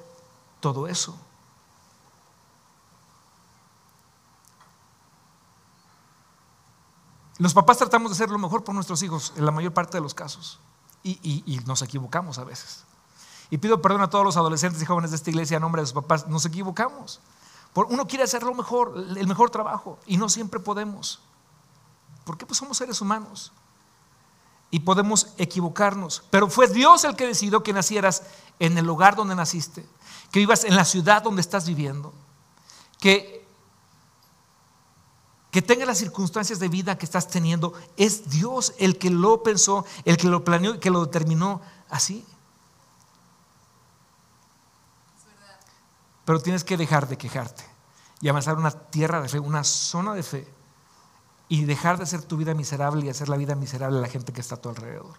[0.60, 1.18] todo eso.
[7.40, 10.02] Los papás tratamos de hacer lo mejor por nuestros hijos en la mayor parte de
[10.02, 10.60] los casos
[11.02, 12.84] y, nos equivocamos a veces.
[13.48, 15.86] Y pido perdón a todos los adolescentes y jóvenes de esta iglesia a nombre de
[15.86, 17.18] sus papás, nos equivocamos.
[17.74, 21.20] Uno quiere hacer lo mejor, el mejor trabajo y no siempre podemos.
[22.24, 22.44] ¿Por qué?
[22.44, 23.52] Pues somos seres humanos
[24.70, 26.22] y podemos equivocarnos.
[26.28, 28.22] Pero fue Dios el que decidió que nacieras
[28.58, 29.86] en el lugar donde naciste,
[30.30, 32.12] que vivas en la ciudad donde estás viviendo,
[32.98, 33.39] que
[35.50, 39.84] que tenga las circunstancias de vida que estás teniendo, es Dios el que lo pensó,
[40.04, 42.24] el que lo planeó y que lo determinó así.
[46.24, 47.64] Pero tienes que dejar de quejarte
[48.20, 50.54] y avanzar una tierra de fe, una zona de fe,
[51.48, 54.32] y dejar de hacer tu vida miserable y hacer la vida miserable a la gente
[54.32, 55.18] que está a tu alrededor.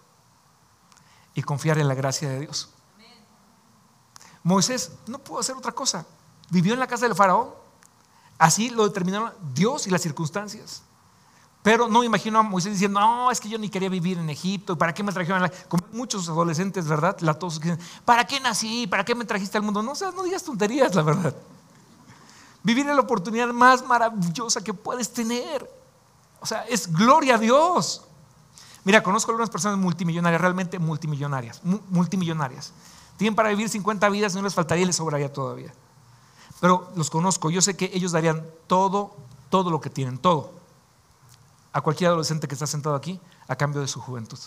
[1.34, 2.70] Y confiar en la gracia de Dios.
[4.42, 6.06] Moisés no pudo hacer otra cosa.
[6.48, 7.61] Vivió en la casa del faraón,
[8.38, 10.82] Así lo determinaron Dios y las circunstancias.
[11.62, 14.76] Pero no imagino a Moisés diciendo, no, es que yo ni quería vivir en Egipto,
[14.76, 15.48] ¿para qué me trajeron?
[15.68, 17.16] Como muchos adolescentes, ¿verdad?
[17.20, 18.88] Latosos que dicen, ¿para qué nací?
[18.88, 19.80] ¿Para qué me trajiste al mundo?
[19.80, 21.34] No, o no digas tonterías, la verdad.
[22.64, 25.68] Vivir en la oportunidad más maravillosa que puedes tener.
[26.40, 28.02] O sea, es gloria a Dios.
[28.82, 32.72] Mira, conozco algunas personas multimillonarias, realmente multimillonarias, multimillonarias.
[33.16, 35.72] Tienen para vivir 50 vidas, no les faltaría y les sobraría todavía
[36.62, 39.16] pero los conozco, yo sé que ellos darían todo,
[39.50, 40.52] todo lo que tienen, todo,
[41.72, 44.38] a cualquier adolescente que está sentado aquí, a cambio de su juventud.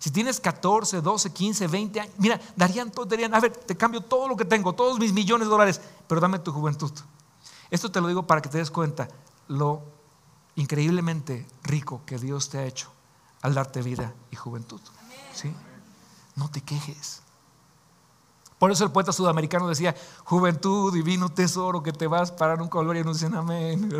[0.00, 4.00] Si tienes 14, 12, 15, 20 años, mira, darían todo, darían, a ver, te cambio
[4.00, 6.90] todo lo que tengo, todos mis millones de dólares, pero dame tu juventud.
[7.70, 9.06] Esto te lo digo para que te des cuenta
[9.46, 9.84] lo
[10.56, 12.90] increíblemente rico que Dios te ha hecho
[13.40, 14.80] al darte vida y juventud.
[15.32, 15.54] ¿Sí?
[16.34, 17.21] No te quejes.
[18.62, 22.98] Por eso el poeta sudamericano decía, juventud, divino tesoro que te vas para nunca volver
[22.98, 23.90] y dicen amén.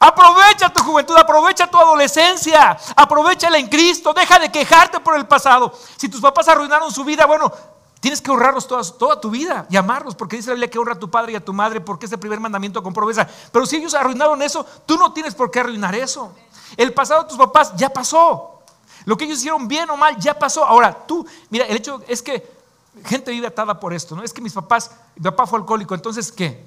[0.00, 5.72] Aprovecha tu juventud, aprovecha tu adolescencia, aprovechala en Cristo, deja de quejarte por el pasado.
[5.96, 7.52] Si tus papás arruinaron su vida, bueno,
[8.00, 10.94] tienes que honrarlos toda, toda tu vida y amarlos, porque dice la Biblia que honra
[10.94, 13.28] a tu padre y a tu madre, porque es el primer mandamiento con promesa.
[13.52, 16.32] Pero si ellos arruinaron eso, tú no tienes por qué arruinar eso.
[16.76, 18.58] El pasado de tus papás ya pasó.
[19.04, 20.64] Lo que ellos hicieron bien o mal ya pasó.
[20.64, 22.57] Ahora, tú, mira, el hecho es que
[23.04, 24.22] gente vive atada por esto, ¿no?
[24.22, 26.66] Es que mis papás, mi papá fue alcohólico, entonces ¿qué?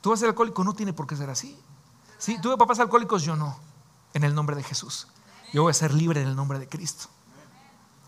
[0.00, 0.64] ¿Tú vas a ser alcohólico?
[0.64, 1.58] No tiene por qué ser así.
[2.18, 3.58] Si tuve papás alcohólicos, yo no.
[4.14, 5.06] En el nombre de Jesús.
[5.52, 7.08] Yo voy a ser libre en el nombre de Cristo.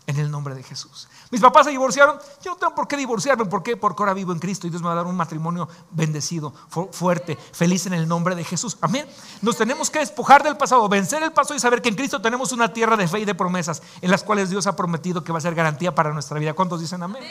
[0.05, 1.07] En el nombre de Jesús.
[1.31, 2.17] Mis papás se divorciaron.
[2.43, 3.45] Yo no tengo por qué divorciarme.
[3.45, 3.77] ¿Por qué?
[3.77, 6.53] Porque ahora vivo en Cristo y Dios me va a dar un matrimonio bendecido,
[6.91, 8.77] fuerte, feliz en el nombre de Jesús.
[8.81, 9.07] Amén.
[9.41, 12.51] Nos tenemos que despojar del pasado, vencer el pasado y saber que en Cristo tenemos
[12.51, 15.37] una tierra de fe y de promesas en las cuales Dios ha prometido que va
[15.37, 16.53] a ser garantía para nuestra vida.
[16.53, 17.23] ¿Cuántos dicen amén?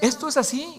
[0.00, 0.78] Esto es así.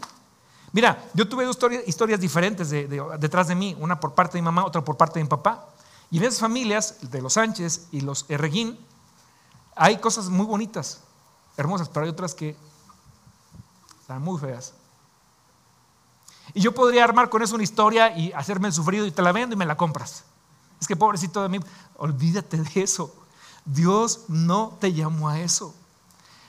[0.72, 4.66] Mira, yo tuve dos historias, diferentes detrás de mí, una por parte de mi mamá,
[4.66, 5.68] otra por parte de mi papá.
[6.12, 8.80] Y en esas familias, de los Sánchez y los Erreguín,
[9.76, 11.02] hay cosas muy bonitas,
[11.60, 12.56] hermosas, pero hay otras que
[14.00, 14.74] están muy feas.
[16.54, 19.32] Y yo podría armar con eso una historia y hacerme el sufrido y te la
[19.32, 20.24] vendo y me la compras.
[20.82, 21.60] Es que pobrecito de mí,
[21.98, 23.14] olvídate de eso.
[23.66, 25.76] Dios no te llamó a eso.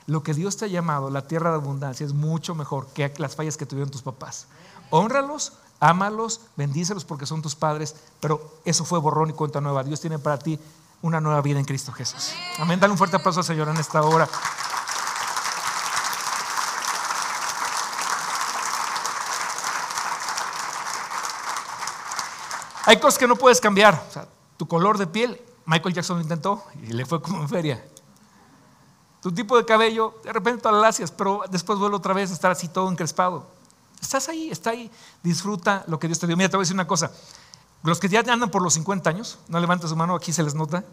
[0.07, 3.35] Lo que Dios te ha llamado, la tierra de abundancia, es mucho mejor que las
[3.35, 4.47] fallas que tuvieron tus papás.
[4.89, 9.83] Honralos, ámalos, bendícelos porque son tus padres, pero eso fue borrón y cuenta nueva.
[9.83, 10.59] Dios tiene para ti
[11.01, 12.31] una nueva vida en Cristo Jesús.
[12.57, 12.79] Amén.
[12.79, 14.27] Dale un fuerte aplauso al Señor en esta hora.
[22.85, 24.03] Hay cosas que no puedes cambiar.
[24.57, 27.83] tu color de piel, Michael Jackson lo intentó y le fue como en feria.
[29.21, 32.51] Tu tipo de cabello, de repente te lacias, pero después vuelve otra vez a estar
[32.51, 33.45] así todo encrespado.
[34.01, 34.89] Estás ahí, está ahí,
[35.21, 36.35] disfruta lo que Dios te dio.
[36.35, 37.11] Mira, te voy a decir una cosa.
[37.83, 40.55] Los que ya andan por los 50 años, no levanten su mano, aquí se les
[40.55, 40.83] nota.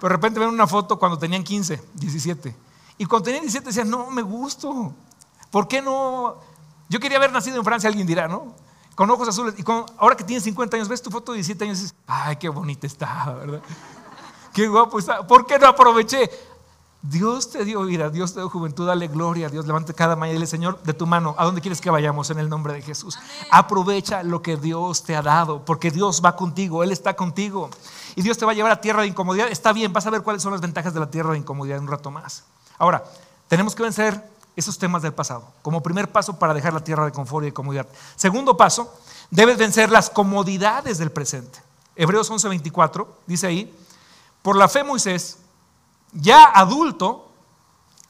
[0.00, 2.56] Pero de repente ven una foto cuando tenían 15, 17.
[2.98, 4.94] Y cuando tenían 17 decían, no, me gusto.
[5.50, 6.36] ¿Por qué no?
[6.88, 8.54] Yo quería haber nacido en Francia, alguien dirá, ¿no?
[8.94, 9.54] Con ojos azules.
[9.58, 9.64] Y
[9.98, 12.48] ahora que tienes 50 años, ves tu foto de 17 años y dices, ay, qué
[12.48, 13.60] bonita está, ¿verdad?
[14.52, 15.26] Qué guapo está.
[15.26, 16.30] ¿Por qué no aproveché?
[17.06, 19.66] Dios te dio vida, Dios te dio juventud, dale gloria a Dios.
[19.66, 22.38] Levante cada mañana y dile, Señor, de tu mano, ¿a dónde quieres que vayamos en
[22.38, 23.18] el nombre de Jesús?
[23.50, 27.68] Aprovecha lo que Dios te ha dado, porque Dios va contigo, Él está contigo.
[28.16, 29.48] Y Dios te va a llevar a tierra de incomodidad.
[29.50, 31.84] Está bien, vas a ver cuáles son las ventajas de la tierra de incomodidad en
[31.84, 32.44] un rato más.
[32.78, 33.04] Ahora,
[33.48, 37.12] tenemos que vencer esos temas del pasado, como primer paso para dejar la tierra de
[37.12, 37.86] confort y de comodidad.
[38.16, 38.94] Segundo paso,
[39.30, 41.60] debes vencer las comodidades del presente.
[41.96, 43.74] Hebreos 11:24 dice ahí,
[44.42, 45.38] por la fe Moisés
[46.12, 47.30] ya adulto,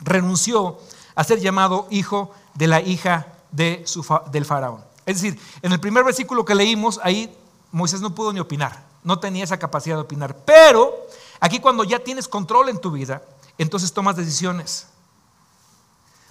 [0.00, 0.78] renunció
[1.14, 3.84] a ser llamado hijo de la hija de
[4.30, 4.84] del faraón.
[5.06, 7.36] Es decir, en el primer versículo que leímos, ahí
[7.72, 10.36] Moisés no pudo ni opinar, no tenía esa capacidad de opinar.
[10.44, 10.94] Pero
[11.40, 13.22] aquí cuando ya tienes control en tu vida,
[13.58, 14.86] entonces tomas decisiones.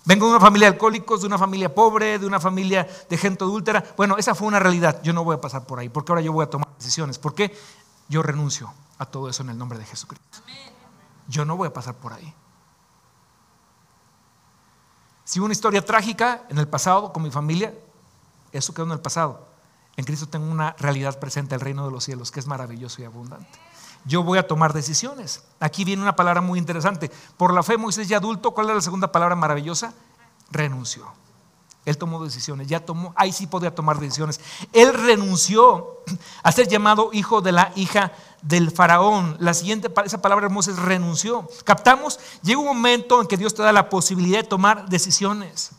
[0.05, 3.43] Vengo de una familia de alcohólicos, de una familia pobre, de una familia de gente
[3.43, 3.83] adúltera.
[3.95, 5.01] Bueno, esa fue una realidad.
[5.01, 7.17] Yo no voy a pasar por ahí, porque ahora yo voy a tomar decisiones.
[7.17, 7.55] ¿Por qué?
[8.09, 10.39] Yo renuncio a todo eso en el nombre de Jesucristo.
[11.27, 12.33] Yo no voy a pasar por ahí.
[15.23, 17.73] Si hubo una historia trágica en el pasado con mi familia,
[18.51, 19.47] eso quedó en el pasado.
[19.95, 23.05] En Cristo tengo una realidad presente, el reino de los cielos, que es maravilloso y
[23.05, 23.59] abundante.
[24.05, 25.43] Yo voy a tomar decisiones.
[25.59, 27.09] Aquí viene una palabra muy interesante.
[27.37, 29.93] Por la fe, Moisés ya adulto, ¿cuál es la segunda palabra maravillosa?
[30.51, 31.05] Renunció.
[31.85, 34.39] Él tomó decisiones, ya tomó, ahí sí podía tomar decisiones.
[34.71, 36.01] Él renunció
[36.41, 39.35] a ser llamado hijo de la hija del faraón.
[39.39, 41.47] La siguiente, esa palabra hermosa es renunció.
[41.65, 45.71] Captamos, llega un momento en que Dios te da la posibilidad de tomar decisiones.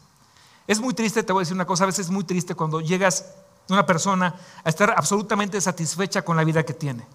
[0.67, 2.81] Es muy triste, te voy a decir una cosa, a veces es muy triste cuando
[2.81, 3.25] llegas
[3.71, 7.07] una persona a estar absolutamente satisfecha con la vida que tiene.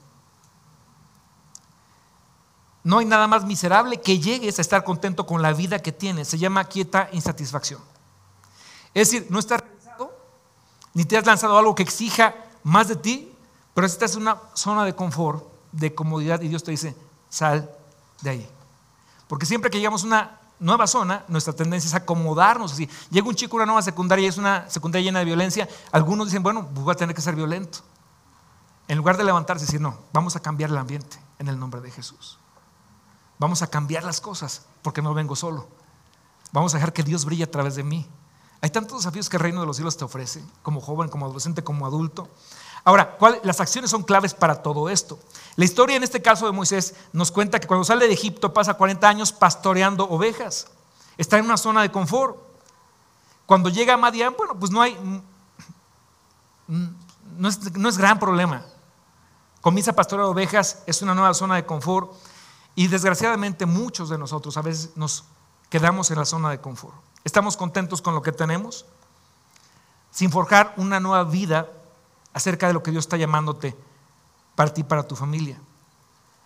[2.84, 6.28] No hay nada más miserable que llegues a estar contento con la vida que tienes.
[6.28, 7.82] Se llama quieta insatisfacción.
[8.94, 10.12] Es decir, no estás realizado,
[10.94, 13.32] ni te has lanzado algo que exija más de ti,
[13.74, 16.96] pero estás en una zona de confort, de comodidad, y Dios te dice,
[17.30, 17.70] sal
[18.22, 18.50] de ahí.
[19.28, 22.90] Porque siempre que llegamos a una nueva zona, nuestra tendencia es acomodarnos así.
[23.12, 26.28] Llega un chico a una nueva secundaria y es una secundaria llena de violencia, algunos
[26.28, 27.80] dicen, bueno, pues voy a tener que ser violento.
[28.88, 31.80] En lugar de levantarse y decir, no, vamos a cambiar el ambiente en el nombre
[31.80, 32.40] de Jesús.
[33.40, 35.68] Vamos a cambiar las cosas porque no vengo solo.
[36.52, 38.06] Vamos a dejar que Dios brille a través de mí.
[38.62, 41.64] Hay tantos desafíos que el reino de los cielos te ofrece, como joven, como adolescente,
[41.64, 42.28] como adulto.
[42.84, 45.18] Ahora, las acciones son claves para todo esto.
[45.56, 48.74] La historia en este caso de Moisés nos cuenta que cuando sale de Egipto pasa
[48.74, 50.68] 40 años pastoreando ovejas.
[51.18, 52.38] Está en una zona de confort.
[53.46, 55.22] Cuando llega a Madián, bueno, pues no hay, mm,
[56.68, 56.96] mm,
[57.38, 58.66] no es, no es gran problema.
[59.62, 62.12] Comienza a pastorear ovejas, es una nueva zona de confort.
[62.80, 65.26] Y desgraciadamente muchos de nosotros a veces nos
[65.70, 66.96] quedamos en la zona de confort.
[67.26, 68.86] Estamos contentos con lo que tenemos,
[70.12, 71.70] sin forjar una nueva vida
[72.32, 73.76] acerca de lo que Dios está llamándote
[74.56, 75.60] para ti, para tu familia.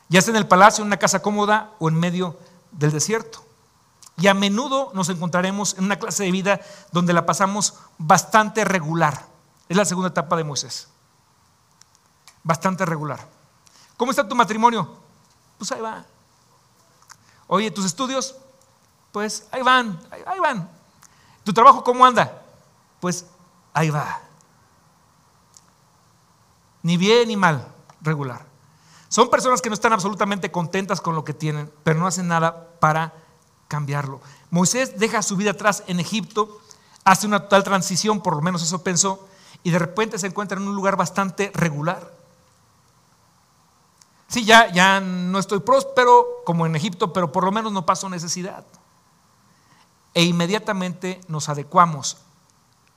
[0.09, 2.35] Ya sea en el palacio, en una casa cómoda o en medio
[2.71, 3.45] del desierto.
[4.17, 9.27] Y a menudo nos encontraremos en una clase de vida donde la pasamos bastante regular.
[9.69, 10.87] Es la segunda etapa de Moisés.
[12.41, 13.19] Bastante regular.
[13.97, 14.97] ¿Cómo está tu matrimonio?
[15.59, 16.03] Pues ahí va.
[17.47, 18.35] Oye, tus estudios,
[19.11, 20.69] pues ahí van, ahí, van.
[21.43, 22.41] ¿Tu trabajo cómo anda?
[22.99, 23.25] Pues
[23.73, 24.21] ahí va.
[26.81, 27.67] Ni bien ni mal,
[28.01, 28.45] regular.
[29.07, 32.79] Son personas que no están absolutamente contentas con lo que tienen, pero no hacen nada
[32.79, 33.13] para
[33.67, 34.21] cambiarlo.
[34.49, 36.61] Moisés deja su vida atrás en Egipto,
[37.03, 39.27] hace una total transición, por lo menos eso pensó,
[39.61, 42.22] y de repente se encuentra en un lugar bastante regular.
[44.27, 48.09] Sí, ya, ya no estoy próspero como en Egipto, pero por lo menos no paso
[48.09, 48.65] necesidad.
[50.13, 52.17] E inmediatamente nos adecuamos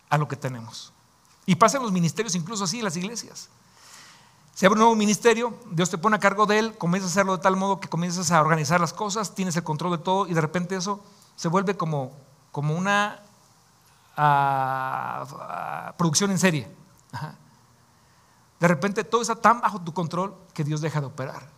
[0.09, 0.93] a lo que tenemos.
[1.45, 3.49] Y pasan los ministerios incluso así las iglesias.
[4.55, 7.37] Se abre un nuevo ministerio, Dios te pone a cargo de él, comienzas a hacerlo
[7.37, 10.33] de tal modo que comienzas a organizar las cosas, tienes el control de todo y
[10.33, 11.03] de repente eso
[11.37, 12.13] se vuelve como,
[12.53, 13.21] como una
[14.17, 16.75] ah, ah, producción en serie.
[18.61, 21.49] De repente todo está tan bajo tu control que Dios deja de operar.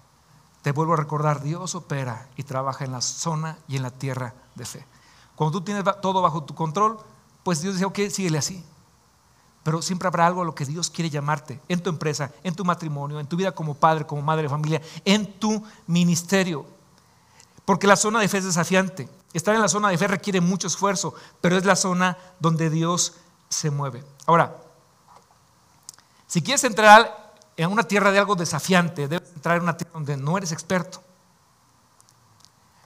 [0.62, 4.34] Te vuelvo a recordar, Dios opera y trabaja en la zona y en la tierra
[4.54, 4.84] de fe.
[5.36, 6.98] Cuando tú tienes todo bajo tu control,
[7.44, 8.64] pues Dios dice, ok, síguele así.
[9.62, 12.64] Pero siempre habrá algo a lo que Dios quiere llamarte en tu empresa, en tu
[12.64, 16.66] matrimonio, en tu vida como padre, como madre de familia, en tu ministerio.
[17.64, 19.08] Porque la zona de fe es desafiante.
[19.32, 23.14] Estar en la zona de fe requiere mucho esfuerzo, pero es la zona donde Dios
[23.48, 24.04] se mueve.
[24.26, 24.56] Ahora,
[26.28, 30.16] si quieres entrar en una tierra de algo desafiante, debes entrar en una tierra donde
[30.16, 31.02] no eres experto.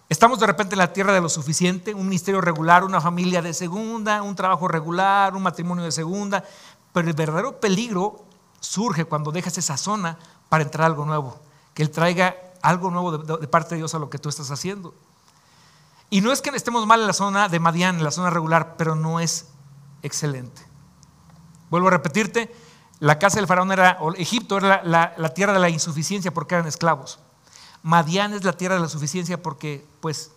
[0.08, 3.52] Estamos de repente en la tierra de lo suficiente, un ministerio regular, una familia de
[3.52, 6.44] segunda, un trabajo regular, un matrimonio de segunda,
[6.92, 8.24] pero el verdadero peligro
[8.60, 11.40] surge cuando dejas esa zona para entrar a algo nuevo,
[11.74, 14.94] que Él traiga algo nuevo de, parte de Dios a lo que tú estás haciendo.
[16.10, 18.76] Y no es que estemos mal en la zona de Madián, en la zona regular,
[18.76, 19.48] pero no es
[20.02, 20.62] excelente.
[21.70, 22.54] Vuelvo a repetirte,
[23.02, 26.68] la casa del faraón era, o Egipto era la, tierra de la insuficiencia porque eran
[26.68, 27.18] esclavos.
[27.82, 30.30] Madián es la tierra de la suficiencia porque pues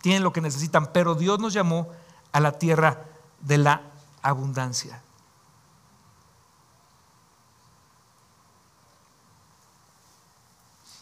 [0.00, 1.88] tienen lo que necesitan, pero Dios nos llamó
[2.32, 3.04] a la tierra
[3.38, 3.82] de la
[4.20, 5.00] abundancia.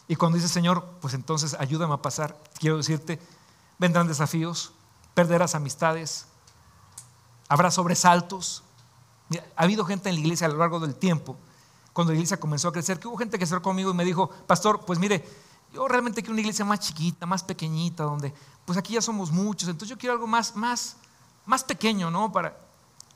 [0.06, 3.18] Y cuando dice Señor, pues entonces ayúdame a pasar, quiero decirte,
[3.78, 4.72] vendrán desafíos,
[5.14, 6.26] perderás amistades,
[7.48, 8.64] habrá sobresaltos,
[9.38, 11.36] ha habido gente en la iglesia a lo largo del tiempo,
[11.92, 14.28] cuando la iglesia comenzó a crecer, que hubo gente que se conmigo y me dijo,
[14.46, 15.24] pastor, pues mire,
[15.72, 18.32] yo realmente quiero una iglesia más chiquita, más pequeñita, donde
[18.64, 20.96] pues aquí ya somos muchos, entonces yo quiero algo más, más,
[21.46, 22.32] más pequeño, ¿no?
[22.32, 22.56] Para...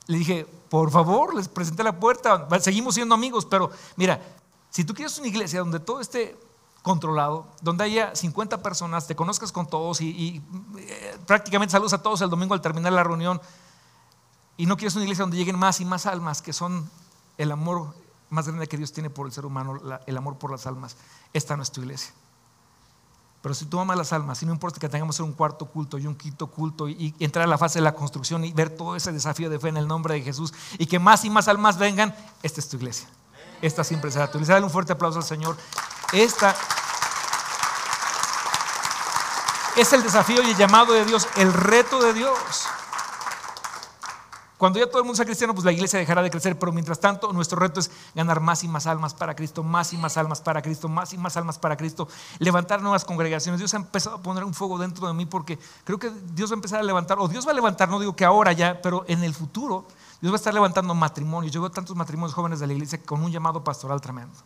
[0.06, 4.20] Le dije, por favor, les presenté la puerta, seguimos siendo amigos, pero mira,
[4.68, 6.36] si tú quieres una iglesia donde todo esté
[6.82, 10.42] controlado, donde haya 50 personas, te conozcas con todos y,
[10.76, 13.40] eh, prácticamente saludos a todos el domingo al terminar la reunión,
[14.56, 16.88] y no quieres una iglesia donde lleguen más y más almas, que son
[17.38, 17.94] el amor
[18.30, 20.96] más grande que Dios tiene por el ser humano, el amor por las almas.
[21.32, 22.12] Esta no es tu iglesia.
[23.42, 26.06] Pero si tú amas las almas, y no importa que tengamos un cuarto culto y
[26.06, 29.12] un quinto culto y, entrar a la fase de la construcción y ver todo ese
[29.12, 32.14] desafío de fe en el nombre de Jesús y que más y más almas vengan,
[32.42, 33.06] esta es tu iglesia.
[33.60, 34.54] Esta siempre será tu iglesia.
[34.54, 35.56] Dale un fuerte aplauso al Señor.
[36.12, 36.56] Esta
[39.76, 42.66] es el desafío y el llamado de Dios, el reto de Dios.
[44.56, 47.00] Cuando ya todo el mundo sea cristiano, pues la iglesia dejará de crecer, pero mientras
[47.00, 50.40] tanto nuestro reto es ganar más y más almas para Cristo, más y más almas
[50.40, 52.06] para Cristo, más y más almas para Cristo,
[52.38, 53.58] levantar nuevas congregaciones.
[53.58, 56.54] Dios ha empezado a poner un fuego dentro de mí porque creo que Dios va
[56.54, 59.04] a empezar a levantar, o Dios va a levantar, no digo que ahora ya, pero
[59.08, 59.88] en el futuro,
[60.20, 61.52] Dios va a estar levantando matrimonios.
[61.52, 64.38] Yo veo tantos matrimonios jóvenes de la iglesia con un llamado pastoral tremendo.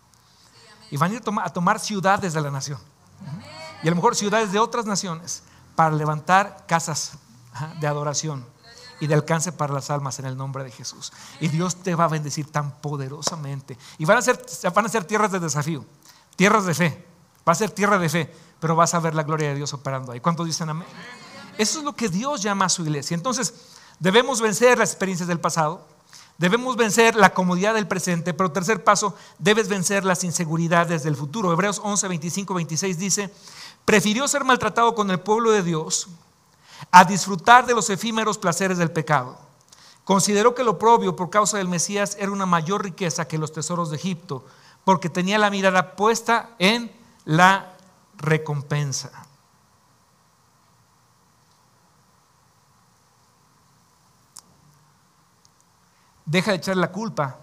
[0.90, 2.78] Y van a ir a tomar ciudades de la nación.
[3.82, 5.42] Y a lo mejor ciudades de otras naciones
[5.76, 7.12] para levantar casas
[7.78, 8.44] de adoración
[9.00, 11.12] y de alcance para las almas en el nombre de Jesús.
[11.40, 13.78] Y Dios te va a bendecir tan poderosamente.
[13.98, 15.84] Y van a ser, van a ser tierras de desafío,
[16.36, 17.04] tierras de fe.
[17.48, 20.12] Va a ser tierra de fe, pero vas a ver la gloria de Dios operando
[20.12, 20.20] ahí.
[20.20, 20.88] ¿Cuántos dicen amén?
[21.56, 23.14] Eso es lo que Dios llama a su iglesia.
[23.14, 23.54] Entonces,
[23.98, 25.86] debemos vencer las experiencias del pasado.
[26.36, 31.52] Debemos vencer la comodidad del presente, pero tercer paso, debes vencer las inseguridades del futuro.
[31.52, 33.34] Hebreos 11, 25, 26 dice,
[33.84, 36.08] prefirió ser maltratado con el pueblo de Dios
[36.90, 39.38] a disfrutar de los efímeros placeres del pecado.
[40.04, 43.90] Consideró que lo propio por causa del Mesías era una mayor riqueza que los tesoros
[43.90, 44.44] de Egipto,
[44.84, 46.90] porque tenía la mirada puesta en
[47.24, 47.74] la
[48.16, 49.10] recompensa.
[56.24, 57.36] Deja de echar la culpa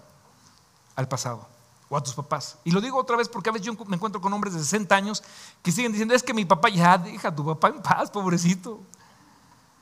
[0.96, 1.48] al pasado
[1.90, 2.58] o a tus papás.
[2.64, 4.96] Y lo digo otra vez porque a veces yo me encuentro con hombres de 60
[4.96, 5.24] años
[5.62, 8.80] que siguen diciendo, es que mi papá ya deja a tu papá en paz, pobrecito.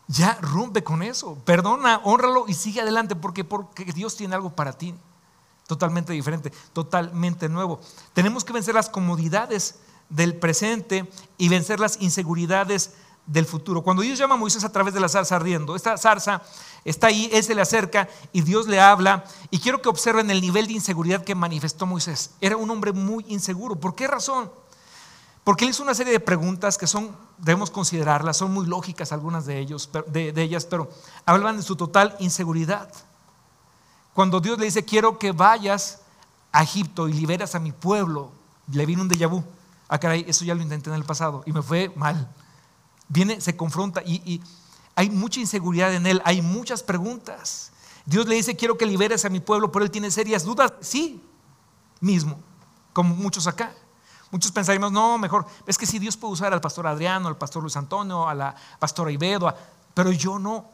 [0.07, 4.73] Ya rompe con eso, perdona, honralo y sigue adelante porque, porque Dios tiene algo para
[4.73, 4.93] ti
[5.67, 7.79] totalmente diferente, totalmente nuevo.
[8.13, 9.75] Tenemos que vencer las comodidades
[10.09, 12.91] del presente y vencer las inseguridades
[13.25, 13.81] del futuro.
[13.81, 16.41] Cuando Dios llama a Moisés a través de la zarza ardiendo, esta zarza
[16.83, 19.23] está ahí, él se le acerca y Dios le habla.
[19.49, 22.31] Y quiero que observen el nivel de inseguridad que manifestó Moisés.
[22.41, 23.75] Era un hombre muy inseguro.
[23.75, 24.51] ¿Por qué razón?
[25.43, 29.45] Porque él hizo una serie de preguntas que son, debemos considerarlas, son muy lógicas algunas
[29.45, 30.89] de, ellos, de, ellas, pero
[31.25, 32.89] hablan de su total inseguridad.
[34.13, 35.99] Cuando Dios le dice, quiero que vayas
[36.51, 38.31] a Egipto y liberas a mi pueblo,
[38.71, 39.43] le vino un déjà vu.
[39.89, 42.29] Ah, caray, eso ya lo intenté en el pasado y me fue mal.
[43.09, 44.41] Viene, se confronta y, y
[44.95, 47.71] hay mucha inseguridad en él, hay muchas preguntas.
[48.05, 50.71] Dios le dice, quiero que liberes a mi pueblo, pero él tiene serias dudas.
[50.79, 51.21] Sí,
[51.99, 52.39] mismo,
[52.93, 53.73] como muchos acá.
[54.33, 57.61] Muchos pensaríamos, no, mejor, es que si Dios puede usar al pastor Adriano, al pastor
[57.61, 59.53] Luis Antonio, a la pastora Ibedo,
[59.93, 60.71] pero yo no.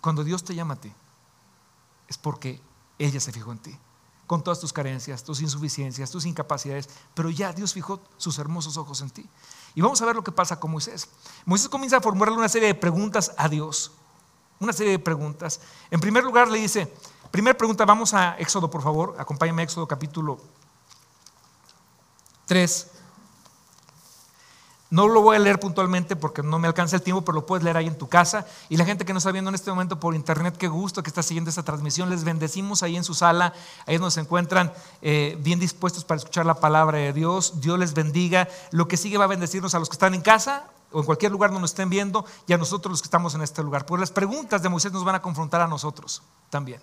[0.00, 0.92] Cuando Dios te llama a ti,
[2.08, 2.60] es porque
[2.98, 3.78] ella se fijó en ti,
[4.26, 9.00] con todas tus carencias, tus insuficiencias, tus incapacidades, pero ya Dios fijó sus hermosos ojos
[9.00, 9.30] en ti.
[9.76, 11.08] Y vamos a ver lo que pasa con Moisés.
[11.44, 13.92] Moisés comienza a formularle una serie de preguntas a Dios,
[14.58, 15.60] una serie de preguntas.
[15.92, 16.92] En primer lugar le dice,
[17.30, 20.40] primera pregunta, vamos a Éxodo, por favor, acompáñame a Éxodo capítulo
[22.48, 22.90] 3.
[24.90, 27.62] No lo voy a leer puntualmente porque no me alcanza el tiempo, pero lo puedes
[27.62, 28.46] leer ahí en tu casa.
[28.70, 31.10] Y la gente que nos está viendo en este momento por internet, qué gusto que
[31.10, 32.08] está siguiendo esta transmisión.
[32.08, 33.52] Les bendecimos ahí en su sala,
[33.86, 34.72] ahí nos encuentran
[35.02, 37.60] eh, bien dispuestos para escuchar la palabra de Dios.
[37.60, 38.48] Dios les bendiga.
[38.70, 41.32] Lo que sigue va a bendecirnos a los que están en casa o en cualquier
[41.32, 43.84] lugar donde nos estén viendo y a nosotros los que estamos en este lugar.
[43.84, 46.80] Pues las preguntas de Moisés nos van a confrontar a nosotros también.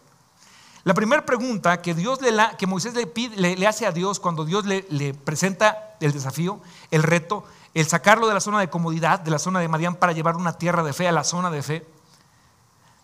[0.86, 4.46] La primera pregunta que, Dios le que Moisés le, pide, le, hace a Dios cuando
[4.46, 6.62] Dios le, le, presenta el desafío,
[6.92, 10.14] el reto, el sacarlo de la zona de comodidad, de la zona de Madián para
[10.14, 11.88] llevar una tierra de fe a la zona de fe,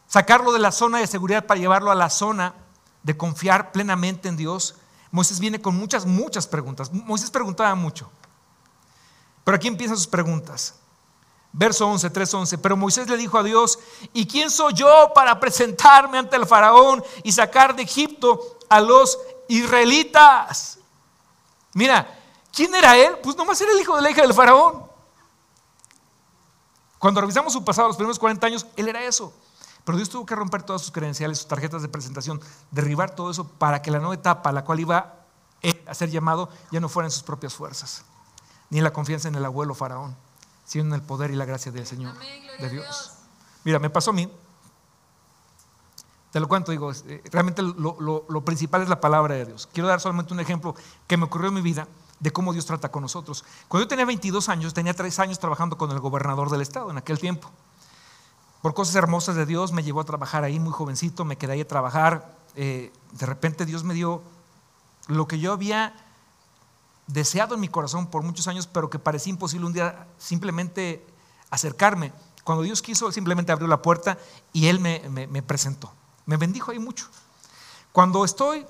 [0.07, 2.53] sacarlo de la zona de seguridad para llevarlo a la zona
[3.01, 4.75] de confiar plenamente en Dios,
[5.09, 6.93] Moisés viene con muchas, muchas preguntas.
[6.93, 8.11] Moisés preguntaba mucho.
[9.43, 10.75] Pero aquí empiezan sus preguntas.
[11.53, 12.59] Verso 11, 3.11.
[12.61, 13.79] Pero Moisés le dijo a Dios,
[14.13, 19.17] ¿y quién soy yo para presentarme ante el faraón y sacar de Egipto a los
[19.47, 20.79] israelitas?
[21.73, 22.19] Mira,
[22.53, 23.17] ¿quién era él?
[23.21, 24.89] Pues nomás era el hijo de la hija del faraón.
[26.99, 29.33] Cuando revisamos su pasado, los primeros 40 años, él era eso.
[29.83, 32.39] Pero Dios tuvo que romper todas sus credenciales, sus tarjetas de presentación,
[32.69, 35.15] derribar todo eso para que la nueva etapa a la cual iba
[35.87, 38.03] a ser llamado ya no fuera en sus propias fuerzas,
[38.69, 40.15] ni en la confianza en el abuelo faraón
[40.71, 42.15] sino en el poder y la gracia del Señor,
[42.57, 43.11] de Dios.
[43.65, 44.31] Mira, me pasó a mí.
[46.31, 49.67] Te lo cuento, digo, eh, realmente lo, principal es la palabra de Dios.
[49.73, 50.73] Quiero dar solamente un ejemplo
[51.07, 51.89] que me ocurrió en mi vida
[52.21, 53.43] de cómo Dios trata con nosotros.
[53.67, 56.97] Cuando yo tenía 22 años, tenía 3 años trabajando con el gobernador del estado en
[56.97, 57.51] aquel tiempo.
[58.61, 61.61] Por cosas hermosas de Dios me llevó a trabajar ahí muy jovencito, me quedé ahí
[61.61, 62.37] a trabajar.
[62.55, 64.21] Eh, de repente Dios me dio
[65.07, 65.93] lo que yo había
[67.13, 71.05] deseado en mi corazón por muchos años, pero que parecía imposible un día simplemente
[71.49, 72.13] acercarme.
[72.43, 74.17] Cuando Dios quiso, simplemente abrió la puerta
[74.53, 75.91] y Él me, presentó.
[76.25, 77.07] Me bendijo ahí mucho.
[77.91, 78.65] Cuando estoy,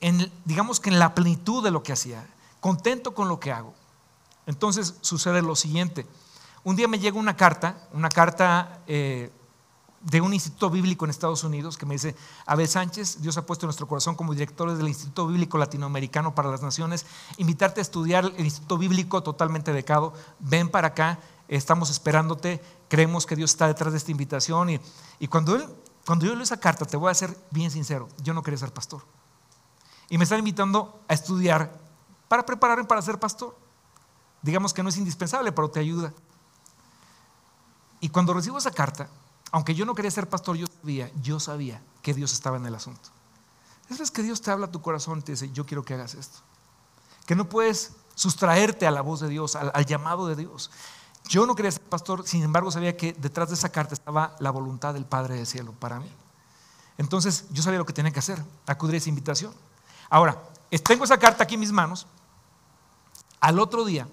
[0.00, 2.26] en, digamos que en la plenitud de lo que hacía,
[2.60, 3.74] contento con lo que hago,
[4.46, 6.06] entonces sucede lo siguiente.
[6.62, 9.30] Un día me llega una carta, una carta eh,
[10.00, 12.14] de un instituto bíblico en Estados Unidos que me dice,
[12.46, 16.50] Abel Sánchez, Dios ha puesto en nuestro corazón como directores del Instituto Bíblico Latinoamericano para
[16.50, 17.06] las Naciones,
[17.38, 21.18] invitarte a estudiar el Instituto Bíblico totalmente becado, ven para acá,
[21.48, 24.80] estamos esperándote, creemos que Dios está detrás de esta invitación y,
[25.18, 25.66] y cuando, él,
[26.04, 28.72] cuando yo leo esa carta, te voy a ser bien sincero, yo no quería ser
[28.72, 29.02] pastor.
[30.08, 31.80] Y me están invitando a estudiar
[32.28, 33.56] para prepararme para ser pastor.
[34.42, 36.12] Digamos que no es indispensable, pero te ayuda.
[38.00, 39.08] Y cuando recibo esa carta,
[39.56, 42.74] aunque yo no quería ser pastor, yo sabía, yo sabía que Dios estaba en el
[42.74, 43.08] asunto.
[43.88, 46.12] Es que Dios te habla a tu corazón y te dice, yo quiero que hagas
[46.12, 46.40] esto.
[47.24, 50.70] Que no puedes sustraerte a la voz de Dios, al, llamado de Dios.
[51.26, 54.50] Yo no quería ser pastor, sin embargo sabía que detrás de esa carta estaba la
[54.50, 56.12] voluntad del Padre del Cielo para mí.
[56.98, 59.54] Entonces yo sabía lo que tenía que hacer, acudir a esa invitación.
[60.10, 60.38] Ahora,
[60.84, 62.06] tengo esa carta aquí en mis manos.
[63.40, 64.06] Al otro día,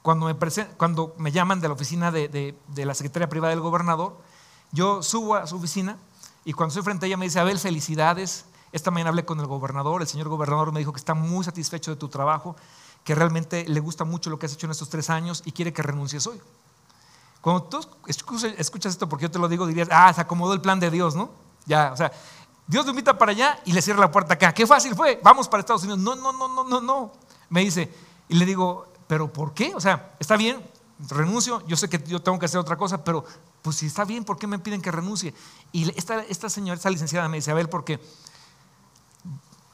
[0.00, 0.34] cuando me,
[0.78, 4.24] cuando me llaman de la oficina de, de la Secretaría Privada del Gobernador,
[4.72, 5.96] yo subo a su oficina
[6.44, 8.44] y cuando estoy frente a ella me dice, Abel, felicidades.
[8.72, 11.90] Esta mañana hablé con el gobernador, el señor gobernador me dijo que está muy satisfecho
[11.90, 12.56] de tu trabajo,
[13.04, 15.72] que realmente le gusta mucho lo que has hecho en estos tres años y quiere
[15.72, 16.40] que renuncies hoy.
[17.40, 20.80] Cuando tú escuchas esto, porque yo te lo digo, dirías, ah, se acomodó el plan
[20.80, 21.30] de Dios, ¿no?
[21.64, 22.12] Ya, o sea,
[22.66, 24.52] Dios lo invita para allá y le cierra la puerta acá.
[24.52, 26.00] Qué fácil fue, vamos para Estados Unidos.
[26.00, 27.12] No, no, no, no, no, no.
[27.48, 27.92] Me dice,
[28.28, 29.72] y le digo, ¿pero por qué?
[29.74, 30.60] O sea, está bien,
[31.08, 33.24] renuncio, yo sé que yo tengo que hacer otra cosa, pero
[33.66, 35.34] pues si está bien, ¿por qué me piden que renuncie?
[35.72, 37.98] Y esta, señora, esta licenciada me dice, Abel, porque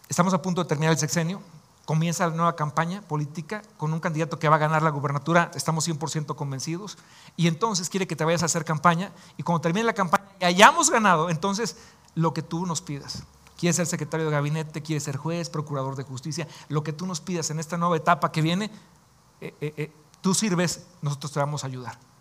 [0.08, 1.42] estamos a punto de terminar el sexenio,
[1.84, 5.86] comienza la nueva campaña política con un candidato que va a ganar la gubernatura, estamos
[5.86, 6.96] 100% convencidos,
[7.36, 10.44] y entonces quiere que te vayas a hacer campaña, y cuando termine la campaña y
[10.46, 11.76] hayamos ganado, entonces
[12.14, 13.24] lo que tú nos pidas.
[13.58, 17.20] Quieres ser secretario de gabinete, quieres ser juez, procurador de justicia, lo que tú nos
[17.20, 18.70] pidas en esta nueva etapa que viene,
[19.42, 22.11] eh, eh, eh, tú sirves, nosotros te vamos a ayudar.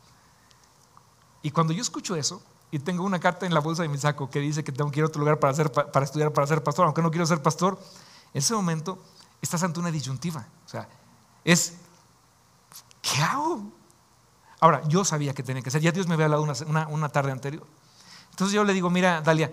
[1.41, 4.29] Y cuando yo escucho eso, y tengo una carta en la bolsa de mi saco
[4.29, 5.53] que dice que tengo que ir a otro lugar para,
[5.91, 7.77] para estudiar, para ser pastor, aunque no quiero ser pastor,
[8.33, 8.97] en ese momento
[9.41, 10.47] estás ante una disyuntiva.
[10.65, 10.87] O sea,
[11.43, 11.73] es,
[13.01, 13.63] ¿qué hago?
[14.61, 17.31] Ahora, yo sabía que tenía que hacer, ya Dios me había hablado una, una tarde
[17.31, 17.65] anterior.
[18.29, 19.51] Entonces yo le digo, mira, Dalia,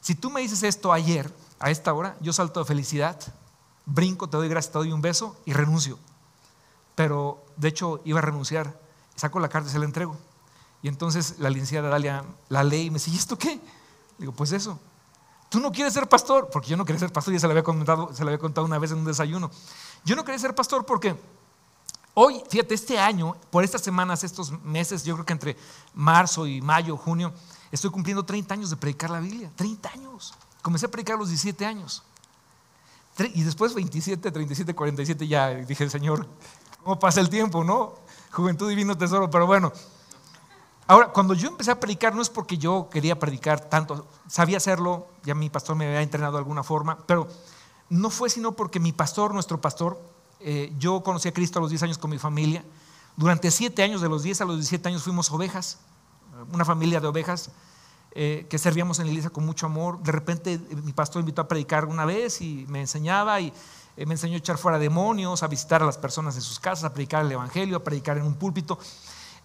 [0.00, 3.18] si tú me dices esto ayer, a esta hora, yo salto de felicidad,
[3.84, 5.98] brinco, te doy gracias, te doy un beso y renuncio.
[6.94, 8.78] Pero de hecho iba a renunciar,
[9.14, 10.16] saco la carta y se la entrego.
[10.86, 13.58] Y entonces la licenciada Dalia la ley y me dice, ¿y esto qué?
[14.18, 14.78] Digo, pues eso.
[15.48, 17.64] Tú no quieres ser pastor, porque yo no quería ser pastor, ya se lo había
[17.64, 19.50] contado, se lo había contado una vez en un desayuno.
[20.04, 21.16] Yo no quería ser pastor porque
[22.14, 25.56] hoy, fíjate, este año, por estas semanas, estos meses, yo creo que entre
[25.92, 27.32] marzo y mayo, junio,
[27.72, 29.50] estoy cumpliendo 30 años de predicar la Biblia.
[29.56, 30.34] 30 años.
[30.62, 32.04] Comencé a predicar los 17 años.
[33.34, 36.28] Y después 27, 37, 47 ya dije, Señor,
[36.84, 37.96] ¿cómo pasa el tiempo, no?
[38.30, 39.72] Juventud divino tesoro, pero bueno.
[40.88, 45.08] Ahora, cuando yo empecé a predicar, no es porque yo quería predicar tanto, sabía hacerlo,
[45.24, 47.26] ya mi pastor me había entrenado de alguna forma, pero
[47.88, 50.00] no fue sino porque mi pastor, nuestro pastor,
[50.38, 52.64] eh, yo conocí a Cristo a los 10 años con mi familia.
[53.16, 55.78] Durante 7 años, de los 10 a los 17 años, fuimos ovejas,
[56.52, 57.50] una familia de ovejas
[58.12, 60.00] eh, que servíamos en la iglesia con mucho amor.
[60.04, 63.52] De repente eh, mi pastor invitó a predicar una vez y me enseñaba y
[63.96, 66.92] me enseñó a echar fuera demonios, a visitar a las personas en sus casas, a
[66.92, 68.78] predicar el Evangelio, a predicar en un púlpito.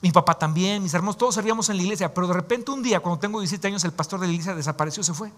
[0.01, 2.99] Mi papá también, mis hermanos, todos servíamos en la iglesia, pero de repente un día,
[3.01, 5.31] cuando tengo 17 años, el pastor de la iglesia desapareció, se fue.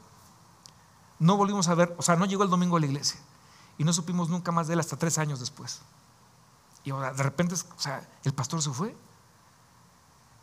[1.20, 3.20] No volvimos a ver, o sea, no llegó el domingo a la iglesia.
[3.78, 5.82] Y no supimos nunca más de él hasta tres años después.
[6.86, 8.96] Y ahora, de repente, o sea, el pastor se fue.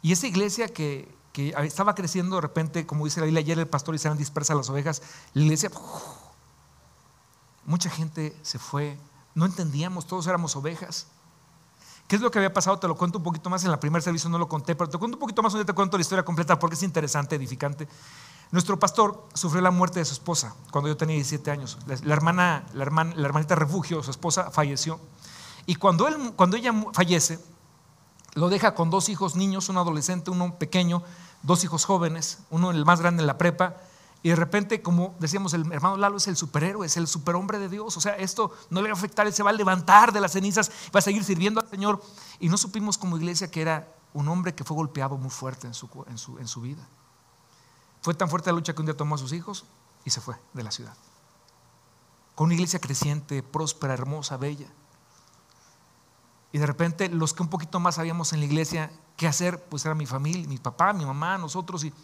[0.03, 3.95] Y esa iglesia que, estaba creciendo, de repente, como dice la Biblia, ayer el pastor
[3.95, 5.03] y se dispersas las ovejas,
[5.33, 5.71] la iglesia,
[7.65, 8.99] mucha gente se fue,
[9.35, 11.07] no entendíamos, todos éramos ovejas.
[12.11, 12.77] ¿Qué es lo que había pasado?
[12.77, 13.63] Te lo cuento un poquito más.
[13.63, 15.55] En la primer servicio no lo conté, pero te cuento un poquito más.
[15.55, 17.87] Día te cuento la historia completa porque es interesante, edificante.
[18.51, 21.79] Nuestro pastor sufrió la muerte de su esposa cuando yo tenía 17 años.
[22.03, 24.99] La, hermana, la, hermana, la hermanita refugio, su esposa, falleció.
[25.67, 27.39] Y cuando, él, cuando ella fallece,
[28.35, 31.05] lo deja con dos hijos niños, un adolescente, uno pequeño,
[31.45, 33.77] dos hijos jóvenes, uno el más grande en la prepa,
[34.23, 37.71] y de repente, como decíamos, el hermano Lalo es el superhéroe, es el superhombre de
[37.71, 37.97] Dios.
[37.97, 40.33] O sea, esto no le va a afectar, él se va a levantar de las
[40.33, 42.03] cenizas, va a seguir sirviendo al Señor.
[42.39, 45.75] Y no supimos como iglesia que era un hombre que fue golpeado muy fuerte en
[45.75, 46.87] su, vida.
[48.03, 49.65] Fue tan fuerte la lucha que un día tomó a sus hijos
[50.05, 50.95] y se fue de la ciudad.
[52.35, 54.69] Con una iglesia creciente, próspera, hermosa, bella.
[56.53, 59.85] Y de repente los que un poquito más sabíamos en la iglesia qué hacer, pues
[59.87, 61.85] era mi familia, mi papá, mi mamá, nosotros.
[61.85, 61.95] Y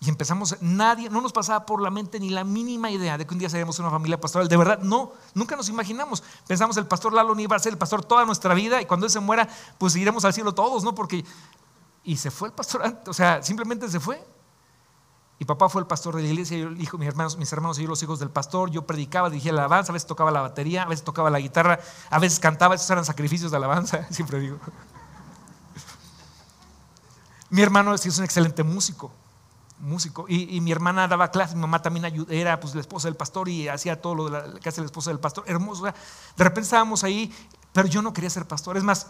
[0.00, 3.32] y empezamos, nadie, no nos pasaba por la mente ni la mínima idea de que
[3.32, 4.48] un día seríamos una familia pastoral.
[4.48, 6.22] De verdad, no, nunca nos imaginamos.
[6.46, 9.06] Pensamos el pastor Lalo ni iba a ser el pastor toda nuestra vida y cuando
[9.06, 10.94] él se muera, pues iremos al cielo todos, ¿no?
[10.94, 11.24] Porque,
[12.02, 14.22] y se fue el pastor, o sea, simplemente se fue.
[15.38, 17.82] Y papá fue el pastor de la iglesia, yo, hijo, mis, hermanos, mis hermanos y
[17.82, 18.70] yo los hijos del pastor.
[18.70, 21.80] Yo predicaba, dirigía la alabanza, a veces tocaba la batería, a veces tocaba la guitarra,
[22.10, 24.58] a veces cantaba, esos eran sacrificios de alabanza, siempre digo.
[27.48, 29.10] Mi hermano es un excelente músico
[29.78, 30.26] músico.
[30.28, 33.68] Y, mi hermana daba clases, mi mamá también era pues, la esposa del pastor y
[33.68, 35.44] hacía todo lo que hace la esposa del pastor.
[35.46, 35.84] Hermoso.
[35.84, 35.92] De
[36.36, 37.32] repente estábamos ahí,
[37.72, 38.76] pero yo no quería ser pastor.
[38.76, 39.08] Es más,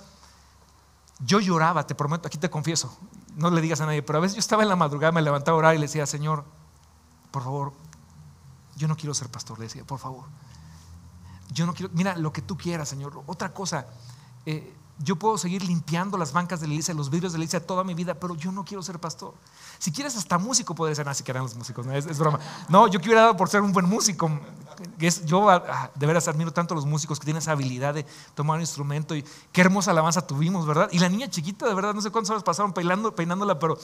[1.20, 2.96] yo lloraba, te prometo, aquí te confieso,
[3.36, 5.56] no le digas a nadie, pero a veces yo estaba en la madrugada, me levantaba
[5.56, 6.44] a orar y le decía, Señor,
[7.30, 7.72] por favor,
[8.76, 10.24] yo no quiero ser pastor, le decía, por favor.
[11.52, 13.22] Yo no quiero, mira, lo que tú quieras, Señor.
[13.26, 13.86] Otra cosa,
[14.44, 17.66] eh, yo puedo seguir limpiando las bancas de la iglesia, los vidrios de la iglesia
[17.66, 19.34] toda mi vida, pero yo no quiero ser pastor.
[19.78, 21.92] Si quieres, hasta músico puede ser, así que eran los músicos, ¿no?
[21.92, 22.38] es, broma.
[22.68, 24.30] No, yo quiero dar por ser un buen músico.
[25.26, 28.06] yo ah, ah, de veras admiro tanto a los músicos que tienen esa habilidad de
[28.34, 30.88] tomar un instrumento y qué hermosa alabanza tuvimos, ¿verdad?
[30.92, 33.76] Y la niña chiquita, de verdad, no sé cuántas horas pasaron peinando, peinándola, pero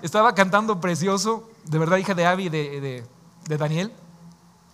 [0.00, 3.04] estaba cantando precioso, de verdad, hija de Abby y de,
[3.46, 3.92] de Daniel.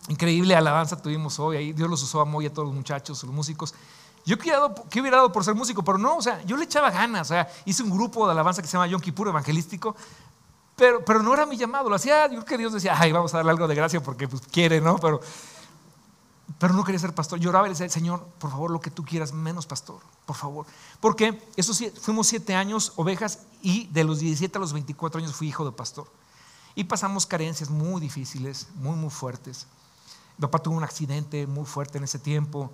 [0.09, 3.35] Increíble alabanza tuvimos hoy, ahí Dios los usó a muy a todos los muchachos, los
[3.35, 3.75] músicos.
[4.27, 7.29] Yo que hubiera dado por ser músico, pero no, o sea, yo le echaba ganas.
[7.29, 9.95] O sea, hice un grupo de alabanza que se llama Yom Kippur Evangelístico,
[10.77, 11.89] pero, pero no era mi llamado.
[11.91, 14.27] Lo hacía, yo creo que Dios decía, ay, vamos a darle algo de gracia porque
[14.27, 14.99] pues, quiere, ¿no?
[14.99, 15.21] Pero,
[16.59, 17.39] pero no quería ser pastor.
[17.39, 20.67] Lloraba y le decía, Señor, por favor, lo que tú quieras, menos pastor, por favor.
[21.01, 25.35] Porque eso sí, fuimos siete años ovejas y de los 17 a los 24 años
[25.35, 26.11] fui hijo de pastor.
[26.75, 29.67] Y pasamos carencias muy difíciles, muy, muy fuertes.
[30.39, 32.73] Mi papá tuvo un accidente muy fuerte en ese tiempo.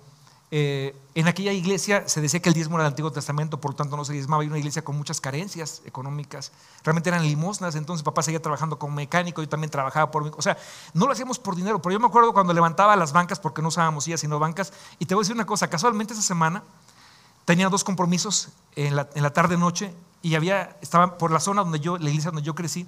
[0.53, 3.77] Eh, en aquella iglesia se decía que el diezmo era del Antiguo Testamento, por lo
[3.77, 4.43] tanto no se diezmaba.
[4.43, 6.51] Hay una iglesia con muchas carencias económicas.
[6.83, 7.75] Realmente eran limosnas.
[7.75, 10.33] Entonces papá seguía trabajando como mecánico, yo también trabajaba por.
[10.37, 10.57] O sea,
[10.93, 11.81] no lo hacíamos por dinero.
[11.81, 14.73] Pero yo me acuerdo cuando levantaba las bancas, porque no usábamos sillas sino bancas.
[14.99, 16.63] Y te voy a decir una cosa: casualmente esa semana
[17.45, 21.79] tenía dos compromisos en la, en la tarde-noche y había, estaba por la zona donde
[21.79, 22.87] yo, la donde yo crecí,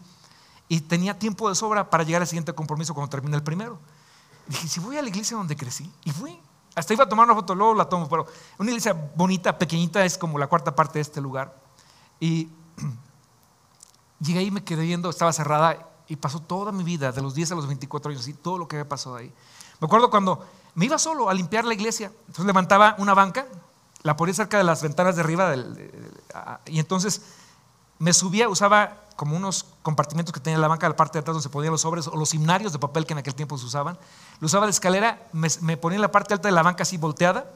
[0.68, 3.80] y tenía tiempo de sobra para llegar al siguiente compromiso cuando terminé el primero.
[4.48, 6.40] dije, si voy a la iglesia donde crecí, y fui.
[6.76, 8.26] Hasta iba a tomar una foto, luego la tomo, pero
[8.58, 11.56] una iglesia bonita, pequeñita, es como la cuarta parte de este lugar.
[12.20, 12.50] Y
[14.20, 17.52] llegué ahí, me quedé viendo, estaba cerrada y pasó toda mi vida, de los 10
[17.52, 19.32] a los 24 años, y todo lo que había pasado ahí.
[19.80, 20.46] Me acuerdo cuando
[20.76, 23.46] me iba solo a limpiar la iglesia, entonces levantaba una banca,
[24.02, 25.54] la ponía cerca de las ventanas de arriba,
[26.66, 27.22] y entonces
[28.00, 31.44] me subía, usaba como unos compartimentos que tenía la banca, la parte de atrás donde
[31.44, 33.98] se ponían los sobres o los himnarios de papel que en aquel tiempo se usaban.
[34.44, 37.50] Lo usaba de escalera, me, ponía en la parte alta de la banca así volteada,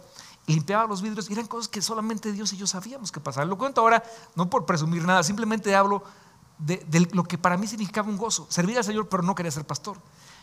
[0.45, 3.49] limpiaba los vidrios y eran cosas que solamente Dios y yo sabíamos que pasaban.
[3.49, 4.01] Lo cuento ahora
[4.35, 6.01] no por presumir nada, simplemente hablo
[6.57, 8.47] de, lo que para mí significaba un gozo.
[8.49, 9.97] Servir al Señor, pero no quería ser pastor.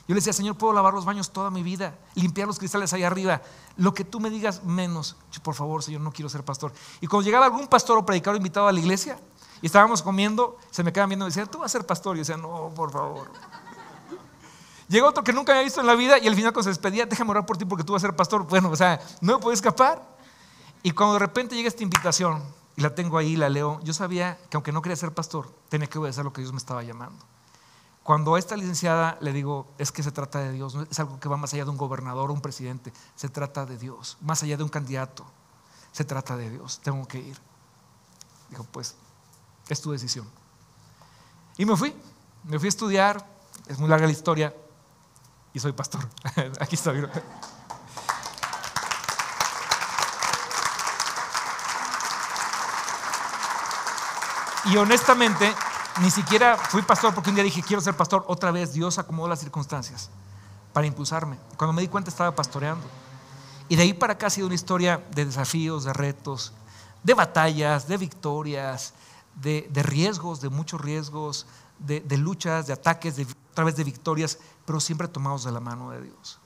[0.06, 3.04] Yo le decía, Señor, puedo lavar los baños toda mi vida, limpiar los cristales ahí
[3.04, 3.40] arriba,
[3.78, 5.16] lo que tú me digas menos.
[5.42, 6.74] por favor, Señor, no quiero ser pastor.
[7.00, 9.18] Y cuando llegaba algún pastor o predicador invitado a la iglesia,
[9.62, 12.16] y estábamos comiendo, se me quedaban viendo y decían, tú vas a ser pastor.
[12.16, 13.30] Y yo decía, no, por favor.
[14.88, 17.06] Llegó otro que nunca había visto en la vida y al final cuando se despedía,
[17.06, 18.46] déjame orar por ti porque tú vas a ser pastor.
[18.46, 20.02] Bueno, o sea, no me puedo escapar.
[20.82, 22.42] Y cuando de repente llega esta invitación
[22.76, 25.86] y la tengo ahí, la leo, yo sabía que aunque no quería ser pastor, tenía
[25.86, 27.24] que obedecer lo que Dios me estaba llamando.
[28.02, 31.28] Cuando a esta licenciada le digo, es que se trata de Dios, es algo que
[31.28, 34.58] va más allá de un gobernador o un presidente, se trata de Dios, más allá
[34.58, 35.24] de un candidato,
[35.90, 37.40] se trata de Dios, tengo que ir.
[38.50, 38.94] Dijo, pues
[39.68, 40.28] es tu decisión.
[41.56, 41.94] Y me fui,
[42.42, 43.26] me fui a estudiar,
[43.68, 44.54] es muy larga la historia,
[45.54, 46.06] y soy pastor.
[46.60, 47.08] Aquí estoy.
[54.66, 55.54] Y honestamente,
[56.00, 58.24] ni siquiera fui pastor porque un día dije, quiero ser pastor.
[58.26, 60.10] Otra vez Dios acomodó las circunstancias
[60.72, 61.38] para impulsarme.
[61.56, 62.84] Cuando me di cuenta estaba pastoreando.
[63.68, 66.52] Y de ahí para acá ha sido una historia de desafíos, de retos,
[67.02, 68.92] de batallas, de victorias,
[69.36, 71.46] de, riesgos, de muchos riesgos,
[71.78, 76.02] de, luchas, de ataques, a través de victorias, pero siempre tomados de la mano de
[76.02, 76.40] Dios.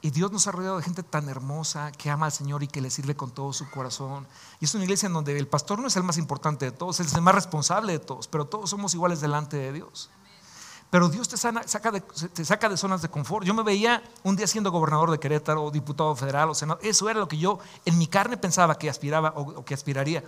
[0.00, 2.82] Y Dios nos ha rodeado de gente tan hermosa que ama al Señor y que
[2.82, 4.26] le sirve con todo su corazón.
[4.60, 7.00] Y es una iglesia en donde el pastor no es el más importante de todos,
[7.00, 10.10] es el más responsable de todos, pero todos somos iguales delante de Dios.
[10.90, 13.46] Pero Dios te, saca, de, zonas de confort.
[13.46, 16.84] Yo me veía un día siendo gobernador de Querétaro, diputado federal o senador.
[16.84, 20.22] Eso era lo que yo en mi carne pensaba que aspiraba o que aspiraría.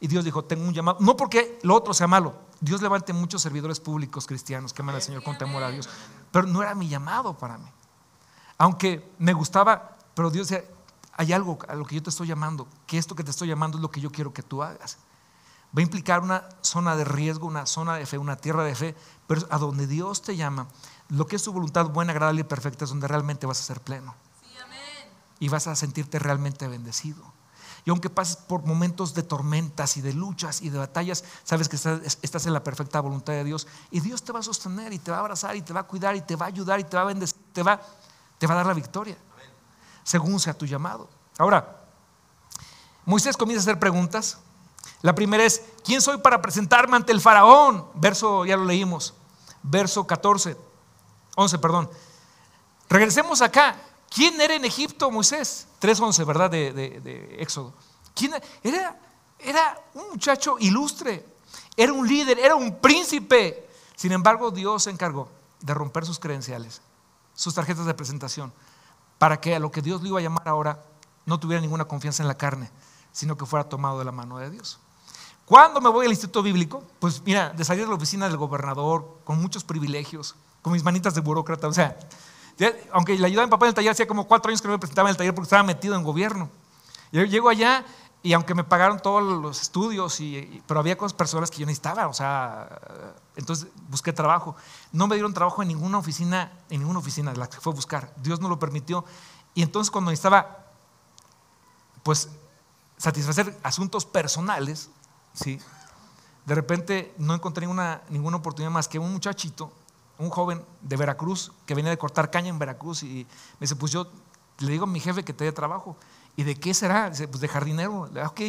[0.00, 3.40] Y Dios dijo, tengo un llamado, no porque lo otro sea malo, Dios levante muchos
[3.40, 5.88] servidores públicos cristianos que aman al Señor con temor a Dios,
[6.34, 7.70] pero no era mi llamado para mí.
[8.58, 10.68] Aunque me gustaba, pero Dios decía,
[11.12, 13.78] hay algo a lo que yo te estoy llamando, que esto que te estoy llamando
[13.78, 14.98] es lo que yo quiero que tú hagas.
[15.66, 18.96] Va a implicar una zona de riesgo, una zona de fe, una tierra de fe,
[19.28, 20.66] pero a donde Dios te llama,
[21.08, 23.80] lo que es su voluntad buena, agradable y perfecta es donde realmente vas a ser
[23.80, 24.16] pleno.
[25.38, 27.22] Y vas a sentirte realmente bendecido.
[27.84, 31.76] Y aunque pases por momentos de tormentas y de luchas y de batallas, sabes que
[31.76, 33.66] estás, en la perfecta voluntad de Dios.
[33.90, 35.82] Y Dios te va a sostener y te va a abrazar y te va a
[35.82, 37.80] cuidar y te va a ayudar y te va a bendecir, te va,
[38.38, 39.16] te va a dar la victoria,
[40.02, 41.10] según sea tu llamado.
[41.36, 41.84] Ahora,
[43.04, 44.38] Moisés comienza a hacer preguntas.
[45.02, 47.86] La primera es, ¿quién soy para presentarme ante el faraón?
[47.94, 49.12] Verso, ya lo leímos,
[49.62, 50.56] verso 14,
[51.36, 51.90] 11, perdón.
[52.88, 53.76] Regresemos acá.
[54.14, 55.66] ¿Quién era en Egipto Moisés?
[55.80, 56.48] 3.11, ¿verdad?
[56.48, 57.74] De, Éxodo.
[58.14, 58.96] ¿Quién era?
[59.40, 61.26] Era un muchacho ilustre,
[61.76, 63.68] era un líder, era un príncipe.
[63.96, 65.28] Sin embargo, Dios se encargó
[65.60, 66.80] de romper sus credenciales,
[67.34, 68.52] sus tarjetas de presentación,
[69.18, 70.80] para que a lo que Dios le iba a llamar ahora
[71.26, 72.70] no tuviera ninguna confianza en la carne,
[73.10, 74.78] sino que fuera tomado de la mano de Dios.
[75.44, 79.18] Cuando me voy al instituto bíblico, pues mira, de salir de la oficina del gobernador,
[79.24, 81.98] con muchos privilegios, con mis manitas de burócrata, o sea,
[82.92, 84.78] aunque le ayudaba en papá en el taller, hacía como cuatro años que no me
[84.78, 86.48] presentaba en el taller porque estaba metido en gobierno.
[87.12, 87.84] Yo llego allá
[88.22, 92.06] y aunque me pagaron todos los estudios, y, pero había cosas personales que yo necesitaba,
[92.06, 92.80] o sea,
[93.36, 94.56] entonces busqué trabajo.
[94.92, 98.12] No me dieron trabajo en ninguna oficina, en ninguna oficina la que fue a buscar.
[98.16, 99.04] Dios no lo permitió.
[99.54, 100.64] Y entonces cuando necesitaba,
[102.02, 102.30] pues,
[102.96, 104.88] satisfacer asuntos personales,
[105.34, 105.60] ¿sí?
[106.46, 109.70] de repente no encontré ninguna, ninguna oportunidad más que un muchachito
[110.18, 113.26] un joven de Veracruz que venía de cortar caña en Veracruz y
[113.58, 114.06] me dice, pues yo
[114.58, 115.96] le digo a mi jefe que te dé trabajo.
[116.36, 117.10] ¿Y de qué será?
[117.10, 118.08] Dice, pues de jardinero.
[118.26, 118.40] Ok,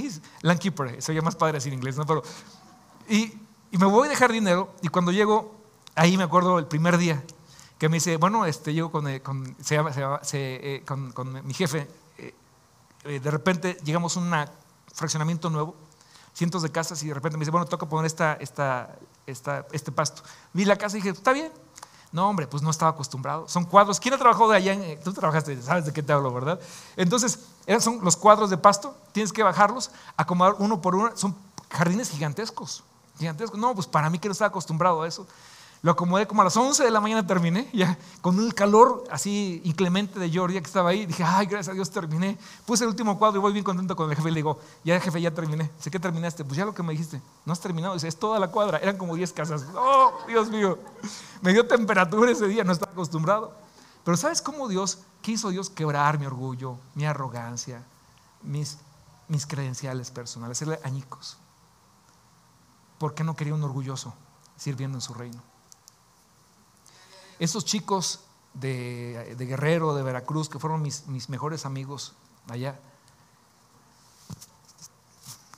[0.41, 2.05] landkeeper, soy más padre decir inglés, ¿no?
[2.05, 2.23] Pero,
[3.07, 3.33] y,
[3.71, 5.53] me voy de jardinero y cuando llego,
[5.95, 7.21] ahí me acuerdo el primer día
[7.77, 9.21] que me dice, bueno, este, llego con, eh,
[10.33, 11.85] eh, con, mi jefe,
[12.17, 14.33] eh, de repente llegamos a un
[14.93, 15.75] fraccionamiento nuevo,
[16.33, 18.95] cientos de casas y de repente me dice, bueno, toca poner esta, esta,
[19.25, 20.23] este pasto.
[20.53, 21.51] Vi la casa y dije, está bien.
[22.11, 23.47] No, hombre, pues no estaba acostumbrado.
[23.49, 23.99] Son cuadros.
[23.99, 24.77] ¿Quién ha trabajado de allá?
[25.03, 26.59] Tú trabajaste, sabes de qué te hablo, ¿verdad?
[26.95, 28.95] Entonces, eran son los cuadros de pasto.
[29.11, 31.11] Tienes que bajarlos, acomodar uno por uno.
[31.17, 31.35] Son
[31.69, 32.83] jardines gigantescos.
[33.17, 33.59] Gigantescos.
[33.59, 35.27] No, pues para mí que no estaba acostumbrado a eso.
[35.81, 39.61] Lo acomodé como a las 11 de la mañana terminé, ya con el calor así
[39.63, 41.05] inclemente de Georgia que estaba ahí.
[41.05, 42.37] Dije, ay, gracias a Dios terminé.
[42.65, 44.29] Puse el último cuadro y voy bien contento con el jefe.
[44.29, 45.69] Le digo, ya jefe, ya terminé.
[45.77, 46.43] Sé que terminaste.
[46.43, 47.93] Pues ya lo que me dijiste, no has terminado.
[47.93, 48.79] Dice, es toda la cuadra.
[48.79, 49.65] Eran como 10 casas.
[49.75, 50.79] Oh, Dios mío.
[51.41, 53.53] Me dio temperatura ese día, no estaba acostumbrado.
[54.03, 57.83] Pero ¿sabes cómo Dios, qué hizo Dios quebrar mi orgullo, mi arrogancia,
[58.43, 58.77] mis,
[59.27, 61.37] mis credenciales personales, hacerle añicos?
[62.99, 64.13] ¿Por qué no quería un orgulloso
[64.57, 65.41] sirviendo en su reino?
[67.39, 68.21] Esos chicos
[68.53, 72.13] de, Guerrero, de Veracruz, que fueron mis, mejores amigos
[72.49, 72.79] allá,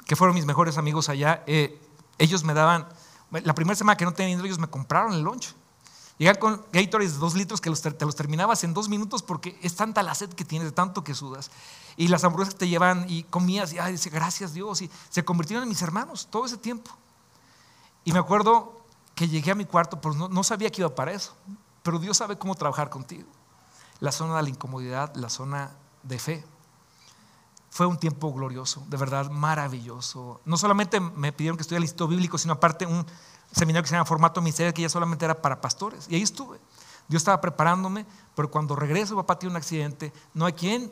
[0.05, 1.79] que fueron mis mejores amigos allá, eh,
[2.17, 2.87] ellos me daban,
[3.31, 5.53] la primera semana que no tenía dinero, ellos me compraron el lunch.
[6.17, 9.75] Llegan con Gatorade de dos litros que te los terminabas en dos minutos porque es
[9.75, 11.51] tanta la sed que tienes, de tanto que sudas.
[11.95, 14.81] Y las hamburguesas que te llevan y comías, y ay, dice, gracias Dios.
[14.81, 16.89] Y se convirtieron en mis hermanos todo ese tiempo.
[18.03, 18.81] Y me acuerdo
[19.13, 21.35] que llegué a mi cuarto, pues no sabía que iba para eso.
[21.87, 23.29] Pero Dios sabe cómo trabajar contigo.
[24.01, 25.71] La zona de la incomodidad, la zona
[26.03, 26.45] de fe.
[27.69, 30.41] Fue un tiempo glorioso, de verdad maravilloso.
[30.43, 33.05] No solamente me pidieron que estudiara el Instituto Bíblico, sino aparte un
[33.53, 36.07] seminario que se llama Formato Ministerio, que ya solamente era para pastores.
[36.09, 36.59] Y ahí estuve.
[37.07, 40.91] Dios estaba preparándome, pero cuando regreso, papá tiene un accidente, no hay quien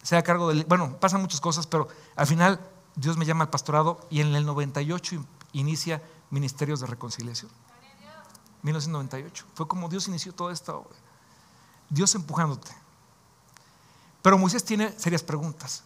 [0.00, 0.64] sea a cargo del...
[0.66, 2.60] Bueno, pasan muchas cosas, pero al final
[2.94, 5.24] Dios me llama al pastorado y en el 98
[5.54, 7.50] inicia Ministerios de Reconciliación.
[8.62, 9.46] 1998.
[9.54, 10.96] Fue como Dios inició toda esta obra.
[11.88, 12.74] Dios empujándote.
[14.22, 15.84] Pero Moisés tiene serias preguntas.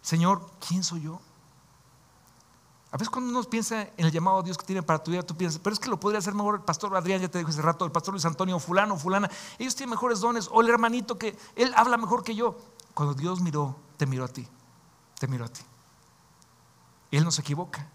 [0.00, 1.20] Señor, ¿quién soy yo?
[2.90, 5.22] A veces cuando uno piensa en el llamado a Dios que tiene para tu vida,
[5.22, 7.48] tú piensas, pero es que lo podría hacer mejor el pastor Adrián, ya te dijo
[7.48, 9.30] hace rato, el pastor Luis Antonio, fulano, fulana.
[9.58, 12.58] Ellos tienen mejores dones, o el hermanito que él habla mejor que yo.
[12.92, 14.46] Cuando Dios miró, te miró a ti,
[15.18, 15.62] te miró a ti.
[17.10, 17.88] Él no se equivoca.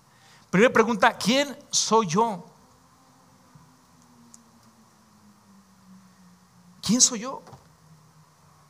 [0.50, 2.44] Primera pregunta, ¿quién soy yo?
[6.88, 7.42] ¿Quién soy yo?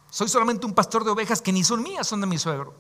[0.09, 2.73] Soy solamente un pastor de ovejas que ni son mías, son de mi suegro.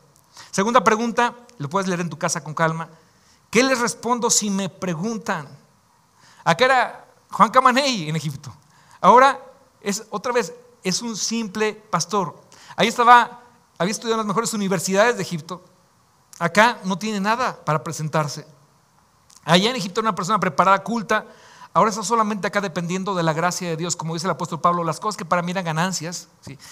[0.49, 2.89] Segunda pregunta, lo puedes leer en tu casa con calma.
[3.51, 5.47] ¿Qué les respondo si me preguntan?
[6.43, 8.51] Acá era Juan Camaney en Egipto.
[8.99, 9.39] Ahora
[9.79, 12.41] es otra vez, es un simple pastor.
[12.75, 13.41] Ahí estaba,
[13.77, 15.63] había estudiado en las mejores universidades de Egipto.
[16.39, 18.47] Acá no tiene nada para presentarse.
[19.43, 21.27] Allá en Egipto era una persona preparada, culta,
[21.77, 24.83] Ahora está solamente acá dependiendo de la gracia de Dios, como dice el apóstol Pablo,
[24.83, 26.27] las cosas que para mí eran ganancias,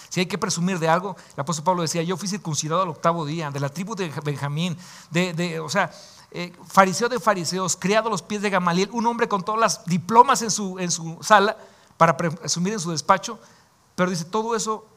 [0.09, 3.23] si hay que presumir de algo, el apóstol Pablo decía, yo fui circuncidado al octavo
[3.23, 4.75] día, de la tribu de Benjamín,
[5.11, 5.91] de, o sea,
[6.31, 9.85] eh, fariseo de fariseos, criado a los pies de Gamaliel, un hombre con todas las
[9.85, 11.55] diplomas en su, en su sala
[11.97, 13.37] para presumir en su despacho,
[13.93, 14.87] pero dice, todo eso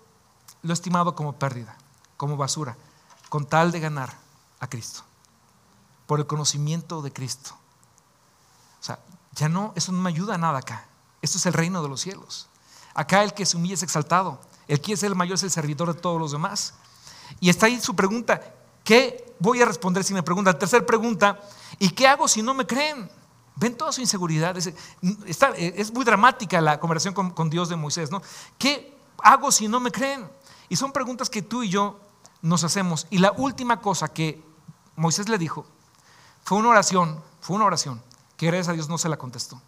[0.62, 1.76] lo he estimado como pérdida,
[2.16, 2.78] como basura,
[3.28, 4.14] con tal de ganar
[4.58, 5.02] a Cristo,
[6.06, 7.50] por el conocimiento de Cristo.
[8.80, 8.98] O sea,
[9.38, 10.84] ya no, eso no me ayuda a nada acá.
[11.22, 12.48] Esto es el reino de los cielos.
[12.92, 14.40] Acá el que se humilla es exaltado.
[14.66, 16.74] El que es el mayor es el servidor de todos los demás.
[17.38, 18.40] Y está ahí su pregunta.
[18.82, 20.58] ¿Qué voy a responder si me preguntan?
[20.58, 21.40] Tercera pregunta.
[21.78, 23.08] ¿Y qué hago si no me creen?
[23.54, 24.56] Ven toda su inseguridad.
[24.56, 24.72] Es,
[25.56, 28.10] es muy dramática la conversación con, con Dios de Moisés.
[28.10, 28.20] ¿no?
[28.58, 30.28] ¿Qué hago si no me creen?
[30.68, 32.00] Y son preguntas que tú y yo
[32.42, 33.06] nos hacemos.
[33.08, 34.42] Y la última cosa que
[34.96, 35.64] Moisés le dijo
[36.42, 38.02] fue una oración, fue una oración
[38.38, 39.60] que gracias a Dios no se la contestó.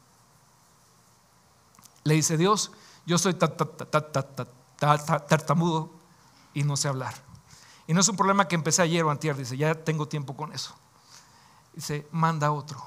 [2.05, 2.73] Le dice Dios,
[3.05, 3.35] yo soy
[4.79, 5.91] tartamudo
[6.55, 7.15] y no sé hablar.
[7.87, 10.53] Y no es un problema que empecé ayer o antier, dice, ya tengo tiempo con
[10.53, 10.75] eso.
[11.75, 12.81] Dice, manda otro,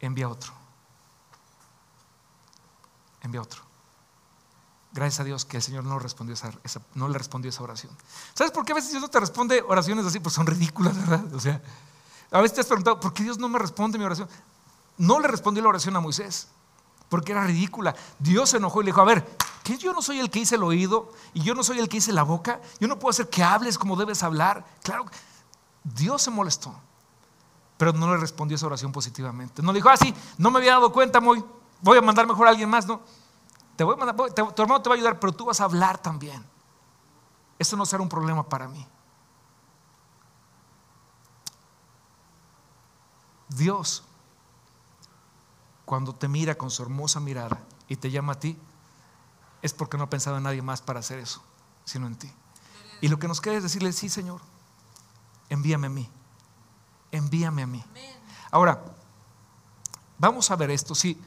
[0.00, 0.52] envía otro,
[3.20, 3.62] envía otro.
[4.92, 7.94] Gracias a Dios que el Señor no, no le respondió esa oración.
[8.32, 10.18] ¿Sabes por qué a veces Dios no te responde oraciones así?
[10.20, 11.34] Pues son ridículas, ¿verdad?
[11.34, 11.62] O sea,
[12.30, 14.28] a veces te has preguntado, ¿por qué Dios no me responde mi oración?
[15.00, 16.48] No le respondió la oración a Moisés,
[17.08, 17.96] porque era ridícula.
[18.18, 19.26] Dios se enojó y le dijo, a ver,
[19.64, 21.96] que yo no soy el que hice el oído y yo no soy el que
[21.96, 24.62] hice la boca, yo no puedo hacer que hables como debes hablar.
[24.82, 25.06] Claro,
[25.82, 26.74] Dios se molestó,
[27.78, 29.62] pero no le respondió esa oración positivamente.
[29.62, 31.42] No le dijo, ah, sí, no me había dado cuenta, voy,
[31.80, 33.00] voy a mandar mejor a alguien más, no.
[33.76, 35.96] Te voy a mandar, tu hermano te va a ayudar, pero tú vas a hablar
[35.96, 36.44] también.
[37.58, 38.86] Eso no será un problema para mí.
[43.48, 44.04] Dios
[45.90, 48.56] cuando te mira con su hermosa mirada y te llama a ti,
[49.60, 51.42] es porque no ha pensado en nadie más para hacer eso,
[51.84, 52.32] sino en ti.
[53.00, 54.40] Y lo que nos queda es decirle, sí, Señor,
[55.48, 56.08] envíame a mí,
[57.10, 57.84] envíame a mí.
[58.52, 58.84] Ahora,
[60.16, 61.20] vamos a ver esto, sí.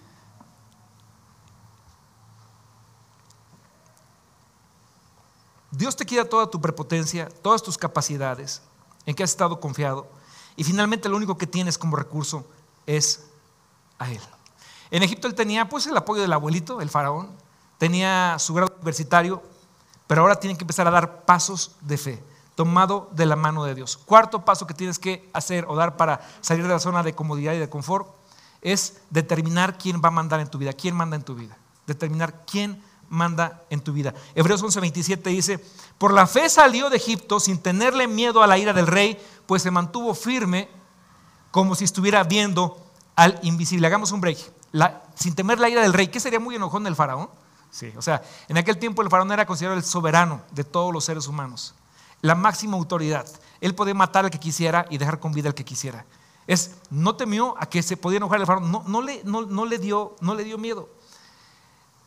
[5.71, 8.61] Dios te quita toda tu prepotencia, todas tus capacidades,
[9.05, 10.09] en que has estado confiado,
[10.55, 12.45] y finalmente lo único que tienes como recurso
[12.85, 13.25] es
[13.99, 14.21] a Él.
[14.91, 17.29] En Egipto él tenía pues el apoyo del abuelito, el faraón,
[17.77, 19.41] tenía su grado universitario,
[20.07, 22.23] pero ahora tiene que empezar a dar pasos de fe,
[22.55, 23.97] tomado de la mano de Dios.
[23.97, 27.53] Cuarto paso que tienes que hacer o dar para salir de la zona de comodidad
[27.53, 28.07] y de confort
[28.61, 31.57] es determinar quién va a mandar en tu vida, quién manda en tu vida.
[31.85, 34.13] Determinar quién manda en tu vida.
[34.35, 35.59] Hebreos 11:27 dice,
[35.97, 39.61] por la fe salió de Egipto sin tenerle miedo a la ira del rey, pues
[39.61, 40.69] se mantuvo firme
[41.51, 42.77] como si estuviera viendo
[43.15, 43.87] al invisible.
[43.87, 44.52] Hagamos un break.
[45.15, 47.29] Sin temer la ira del rey, ¿qué sería muy enojón del faraón?
[47.71, 51.03] Sí, o sea, en aquel tiempo el faraón era considerado el soberano de todos los
[51.03, 51.73] seres humanos,
[52.21, 53.25] la máxima autoridad.
[53.61, 56.05] Él podía matar al que quisiera y dejar con vida al que quisiera.
[56.45, 59.77] Es, no temió a que se podía enojar el faraón, no, no, le, no, le
[59.79, 60.89] dio, no le dio miedo.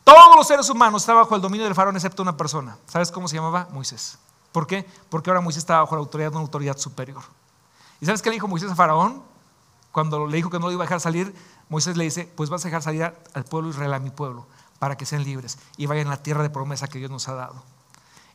[0.05, 2.77] Todos los seres humanos estaban bajo el dominio del faraón excepto una persona.
[2.87, 3.69] ¿Sabes cómo se llamaba?
[3.73, 4.19] Moisés.
[4.53, 4.87] ¿Por qué?
[5.09, 7.23] Porque ahora Moisés estaba bajo la autoridad de una autoridad superior.
[8.01, 9.23] ¿Y sabes qué le dijo Moisés a faraón?
[9.91, 11.35] Cuando le dijo que no lo iba a dejar salir,
[11.69, 14.47] Moisés le dice, pues vas a dejar salir al pueblo Israel, a mi pueblo
[14.79, 17.35] para que sean libres y vayan a la tierra de promesa que Dios nos ha
[17.35, 17.63] dado.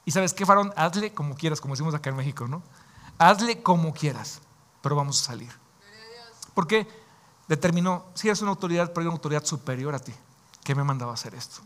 [0.05, 2.63] Y sabes qué, Farón, hazle como quieras, como decimos acá en México, ¿no?
[3.17, 4.41] Hazle como quieras,
[4.81, 5.51] pero vamos a salir.
[6.53, 6.87] Porque
[7.47, 10.13] determinó, si eres una autoridad, pero hay una autoridad superior a ti,
[10.63, 11.61] que me mandaba hacer esto.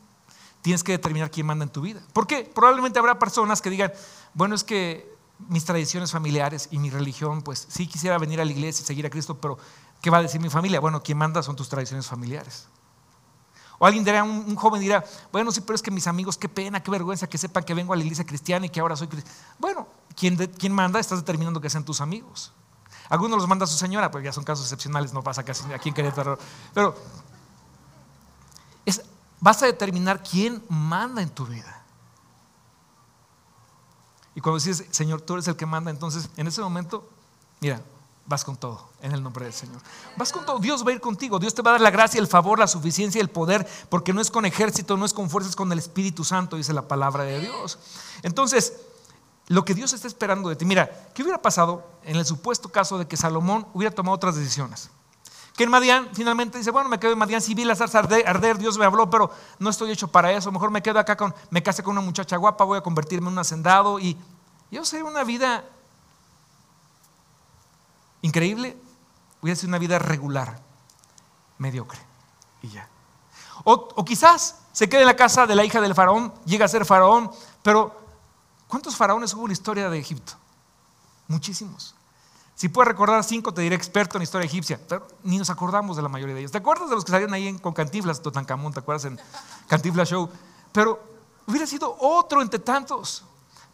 [0.61, 2.01] Tienes que determinar quién manda en tu vida.
[2.11, 3.93] Porque probablemente habrá personas que digan,
[4.33, 5.15] bueno, es que
[5.47, 9.05] mis tradiciones familiares y mi religión, pues sí quisiera venir a la iglesia y seguir
[9.05, 9.57] a Cristo, pero
[10.05, 10.79] ¿qué va a decir mi familia?
[10.79, 12.67] Bueno, quien manda son tus tradiciones familiares.
[13.79, 16.83] O alguien dirá, un, joven dirá, bueno, sí, pero es que mis amigos, qué pena,
[16.83, 19.35] qué vergüenza que sepan que vengo a la iglesia cristiana y que ahora soy cristiano.
[19.57, 20.99] Bueno, ¿quién, manda?
[20.99, 22.53] Estás determinando que sean tus amigos.
[23.09, 25.95] Algunos los manda su señora, pues ya son casos excepcionales, no pasa casi aquí en
[25.95, 26.37] Querétaro.
[26.75, 26.95] Pero
[29.39, 31.83] vas a determinar quién manda en tu vida.
[34.35, 37.09] Y cuando dices, Señor, tú eres el que manda, entonces en ese momento,
[37.59, 37.81] mira,
[38.25, 39.81] vas con todo en el nombre del Señor.
[40.17, 40.59] Vas con todo.
[40.59, 41.39] Dios va a ir contigo.
[41.39, 44.13] Dios te va a dar la gracia, el favor, la suficiencia y el poder, porque
[44.13, 46.87] no es con ejército, no es con fuerzas, es con el Espíritu Santo, dice la
[46.87, 47.79] palabra de Dios.
[48.23, 48.73] Entonces,
[49.47, 52.97] lo que Dios está esperando de ti, mira, ¿qué hubiera pasado en el supuesto caso
[52.97, 54.89] de que Salomón hubiera tomado otras decisiones?
[55.55, 58.57] Que en Madián finalmente dice, bueno, me quedo en Madián, si vi la zarza arder,
[58.57, 61.63] Dios me habló, pero no estoy hecho para eso, mejor me quedo acá con, me
[61.63, 64.17] casé con una muchacha guapa, voy a convertirme en un hacendado y
[64.71, 65.63] yo sé una vida
[68.25, 68.75] increíble,
[69.41, 70.59] hubiera sido una vida regular,
[71.59, 71.99] mediocre,
[72.61, 72.89] y ya.
[73.63, 76.85] O, quizás se quede en la casa de la hija del faraón, llega a ser
[76.85, 77.95] faraón, pero
[78.67, 80.33] ¿cuántos faraones hubo en la historia de Egipto?
[81.27, 81.95] Muchísimos.
[82.55, 86.01] Si puedes recordar cinco, te diré experto en historia egipcia, pero ni nos acordamos de
[86.01, 86.51] la mayoría de ellos.
[86.51, 89.19] ¿Te acuerdas de los que salieron ahí con Cantiflas, Totancamón, te acuerdas en
[89.67, 90.29] Cantiflas Show?
[90.71, 90.99] Pero
[91.45, 93.23] hubiera sido otro entre tantos.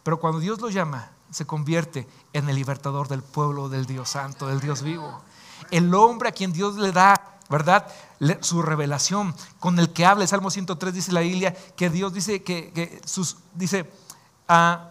[0.02, 4.46] Pero cuando Dios lo llama, se convierte en el libertador del pueblo del Dios Santo,
[4.46, 5.22] del Dios vivo.
[5.70, 7.86] El hombre a quien Dios le da, ¿verdad?
[8.40, 10.26] Su revelación, con el que habla.
[10.26, 13.90] Salmo 103 dice la Biblia que Dios dice que, sus, dice,
[14.46, 14.90] a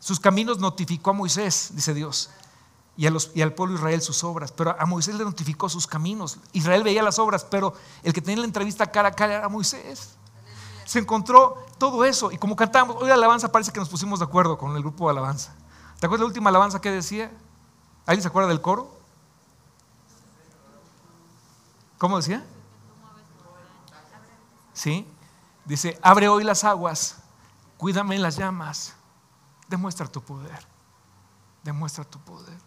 [0.00, 2.30] sus caminos notificó a Moisés, dice Dios,
[2.96, 4.50] y, y al pueblo de Israel sus obras.
[4.50, 6.38] Pero a Moisés le notificó sus caminos.
[6.52, 10.16] Israel veía las obras, pero el que tenía la entrevista cara a cara era Moisés
[10.84, 12.32] se encontró todo eso.
[12.32, 15.06] Y como cantamos, hoy la alabanza parece que nos pusimos de acuerdo con el grupo
[15.06, 15.54] de alabanza.
[15.98, 17.32] ¿Te acuerdas la última alabanza que decía?
[18.06, 18.90] ¿Alguien se acuerda del coro?
[21.98, 22.44] ¿Cómo decía?
[24.72, 25.06] Sí.
[25.64, 27.16] Dice, abre hoy las aguas,
[27.78, 28.94] cuídame las llamas,
[29.68, 30.66] demuestra tu poder,
[31.62, 32.58] demuestra tu poder.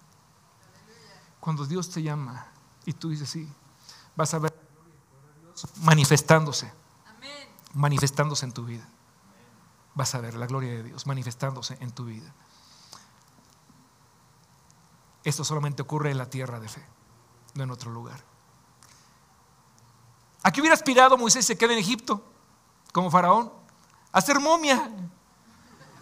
[1.39, 2.47] Cuando Dios te llama
[2.85, 3.47] y tú dices sí,
[4.15, 4.57] vas a ver
[5.81, 6.71] manifestándose
[7.77, 8.87] manifestándose en tu vida.
[9.93, 12.33] Vas a ver la gloria de Dios manifestándose en tu vida.
[15.23, 16.85] Esto solamente ocurre en la tierra de fe,
[17.53, 18.23] no en otro lugar.
[20.43, 22.23] ¿A qué hubiera aspirado Moisés se queda en Egipto
[22.93, 23.51] como faraón?
[24.11, 24.89] A ser momia.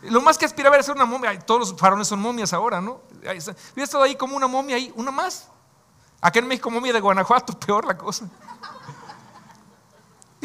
[0.03, 1.37] Lo más que aspiraba era ser una momia.
[1.39, 3.01] Todos los faraones son momias ahora, ¿no?
[3.19, 5.49] Hubiera estado ahí como una momia, ahí, una más.
[6.21, 8.29] Acá en México, momia de Guanajuato, peor la cosa.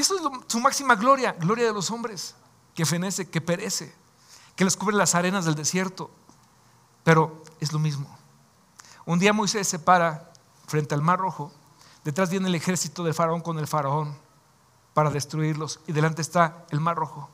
[0.01, 2.35] Eso es su máxima gloria, gloria de los hombres,
[2.75, 3.95] que fenece, que perece,
[4.57, 6.11] que les cubre las arenas del desierto.
[7.05, 8.09] Pero es lo mismo.
[9.05, 10.33] Un día Moisés se para
[10.67, 11.53] frente al mar rojo,
[12.03, 14.17] detrás viene el ejército del faraón con el faraón
[14.95, 17.29] para destruirlos y delante está el mar rojo.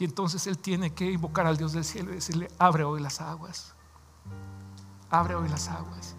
[0.00, 3.20] Y entonces él tiene que invocar al Dios del cielo y decirle, abre hoy las
[3.20, 3.74] aguas,
[5.08, 6.16] abre hoy las aguas,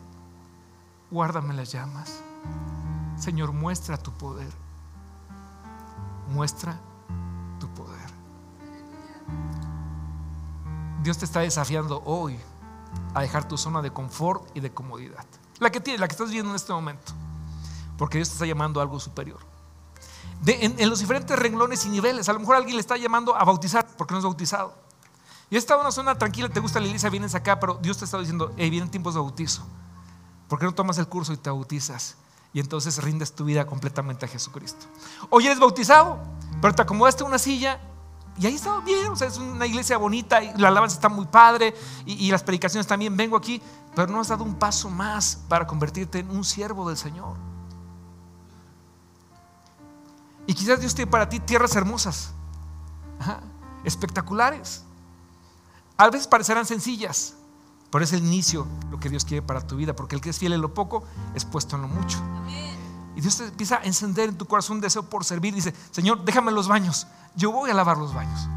[1.12, 2.22] guárdame las llamas.
[3.18, 4.67] Señor, muestra tu poder
[6.30, 6.80] muestra
[7.60, 8.10] tu poder.
[11.04, 12.38] Dios te está desafiando hoy
[13.14, 15.26] a dejar tu zona de confort y de comodidad.
[15.60, 17.14] La que tienes, la que estás viendo en este momento.
[17.98, 19.40] porque Dios te está llamando a algo superior.
[20.46, 23.88] en, los diferentes renglones y niveles, a lo mejor alguien le está llamando a bautizar
[23.98, 24.76] porque no es bautizado.
[25.50, 28.06] Y está en una zona tranquila, te gusta la iglesia, vienes acá, pero Dios te
[28.06, 29.66] está diciendo, hey, vienen tiempos de bautizo.
[30.48, 32.18] ¿Por qué no tomas el curso y te bautizas?
[32.54, 34.86] Y entonces rindes tu vida completamente a Jesucristo.
[35.30, 36.20] Hoy eres bautizado,
[36.62, 37.80] pero te acomodaste una silla
[38.40, 41.26] y ahí está bien, o sea, es una iglesia bonita, y la alabanza está muy
[41.26, 41.74] padre,
[42.06, 43.62] y, las predicaciones también, vengo aquí,
[43.96, 47.36] pero no has dado un paso más para convertirte en un siervo del Señor.
[50.46, 52.32] Y quizás Dios tiene para ti tierras hermosas,
[53.84, 54.84] espectaculares.
[55.98, 57.34] A veces parecerán sencillas,
[57.92, 60.40] pero es el inicio lo que Dios quiere para tu vida, porque el que es
[60.40, 61.04] fiel en lo poco
[61.36, 62.20] es puesto en lo mucho.
[63.16, 65.52] Y Dios te empieza a encender en tu corazón un deseo por servir.
[65.54, 67.08] Dice, Señor, déjame los baños.
[67.36, 68.48] Yo voy a lavar los baños.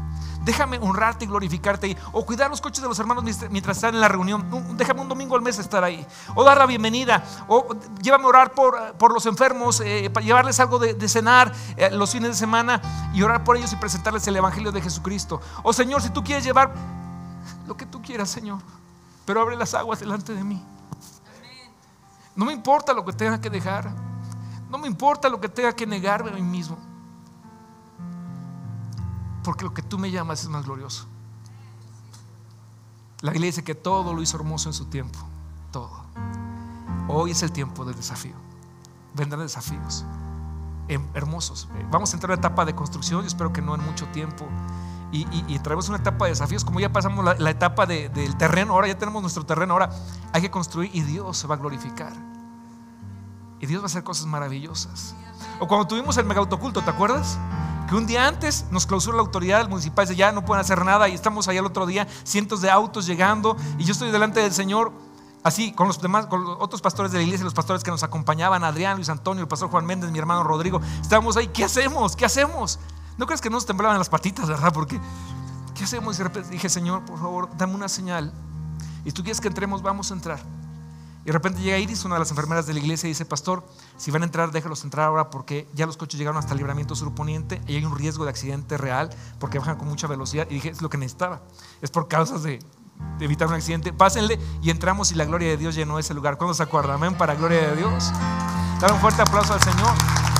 [0.43, 1.97] Déjame honrarte y glorificarte.
[2.11, 4.45] O cuidar los coches de los hermanos mientras están en la reunión.
[4.77, 6.05] Déjame un domingo al mes estar ahí.
[6.35, 7.23] O dar la bienvenida.
[7.47, 9.81] O llévame a orar por, los enfermos.
[9.83, 12.81] Eh, para llevarles algo de, cenar eh, los fines de semana.
[13.15, 15.41] Y orar por ellos y presentarles el Evangelio de Jesucristo.
[15.63, 16.71] O Señor, si tú quieres llevar
[17.65, 18.59] lo que tú quieras, Señor.
[19.25, 20.63] Pero abre las aguas delante de mí.
[22.35, 23.93] No me importa lo que tenga que dejar.
[24.69, 26.77] No me importa lo que tenga que negarme a mí mismo.
[29.43, 31.07] Porque lo que tú me llamas es más glorioso.
[33.21, 35.19] La iglesia dice que todo lo hizo hermoso en su tiempo.
[35.71, 35.91] Todo.
[37.07, 38.33] Hoy es el tiempo del desafío.
[39.13, 40.05] Vendrán desafíos
[40.87, 41.67] em, hermosos.
[41.91, 43.21] Vamos a entrar en una etapa de construcción.
[43.21, 44.47] Yo espero que no en mucho tiempo.
[45.11, 46.63] Y, traemos una etapa de desafíos.
[46.63, 49.73] Como ya pasamos la, etapa del terreno, ahora ya tenemos nuestro terreno.
[49.73, 49.89] Ahora
[50.31, 52.13] hay que construir y Dios se va a glorificar.
[53.59, 55.15] Y Dios va a hacer cosas maravillosas.
[55.59, 57.37] O cuando tuvimos el mega autoculto, ¿te acuerdas?
[57.87, 61.09] Que un día antes nos clausuró la autoridad municipal, dice, ya no pueden hacer nada
[61.09, 64.53] y estamos allá el otro día, cientos de autos llegando y yo estoy delante del
[64.53, 64.93] Señor,
[65.43, 68.01] así con los demás, con los otros pastores de la iglesia, los pastores que nos
[68.01, 72.15] acompañaban, Adrián, Luis Antonio, el pastor Juan Méndez, mi hermano Rodrigo, estábamos ahí, ¿qué hacemos?
[72.15, 72.79] ¿Qué hacemos?
[73.21, 74.73] ¿No crees que nos temblaban las patitas, verdad?
[74.73, 74.99] Porque,
[75.75, 76.19] ¿qué hacemos?
[76.19, 78.33] Y de dije, Señor, por favor, dame una señal.
[79.05, 80.39] Y tú quieres que entremos, vamos a entrar.
[81.21, 83.63] Y de repente llega Iris, una de las enfermeras de la iglesia, y dice, pastor,
[83.95, 86.95] si van a entrar, déjalos entrar ahora porque ya los coches llegaron hasta el libramiento
[86.95, 90.47] surponiente y hay un riesgo de accidente real porque bajan con mucha velocidad.
[90.49, 91.41] Y dije, es lo que necesitaba.
[91.83, 92.57] Es por causas de,
[93.19, 93.93] evitar un accidente.
[93.93, 96.39] Pásenle y entramos y la gloria de Dios llenó ese lugar.
[96.39, 96.95] ¿Cuándo se acuerdan?
[96.95, 98.11] Amén, para gloria de Dios.
[98.79, 100.30] Dale un fuerte aplauso al Señor.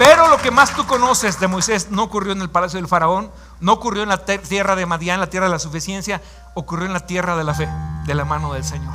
[0.00, 3.30] Pero lo que más tú conoces de Moisés no ocurrió en el palacio del faraón,
[3.60, 6.22] no ocurrió en la tierra de Madián, la tierra de la suficiencia,
[6.54, 7.68] ocurrió en la tierra de la fe,
[8.06, 8.94] de la mano del Señor.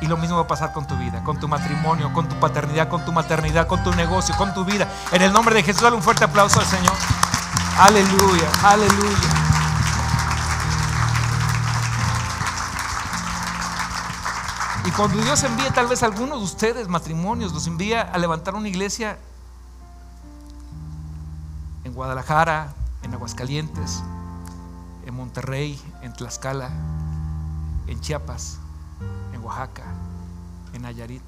[0.00, 2.88] Y lo mismo va a pasar con tu vida, con tu matrimonio, con tu paternidad,
[2.88, 4.90] con tu maternidad, con tu negocio, con tu vida.
[5.12, 6.94] En el nombre de Jesús, dale un fuerte aplauso al Señor.
[7.78, 9.28] Aleluya, aleluya.
[14.86, 18.54] Y cuando Dios envía tal vez a algunos de ustedes, matrimonios, los envía a levantar
[18.54, 19.18] una iglesia,
[21.96, 24.02] Guadalajara, en Aguascalientes,
[25.06, 26.70] en Monterrey, en Tlaxcala,
[27.86, 28.58] en Chiapas,
[29.32, 29.84] en Oaxaca,
[30.74, 31.22] en Nayarit,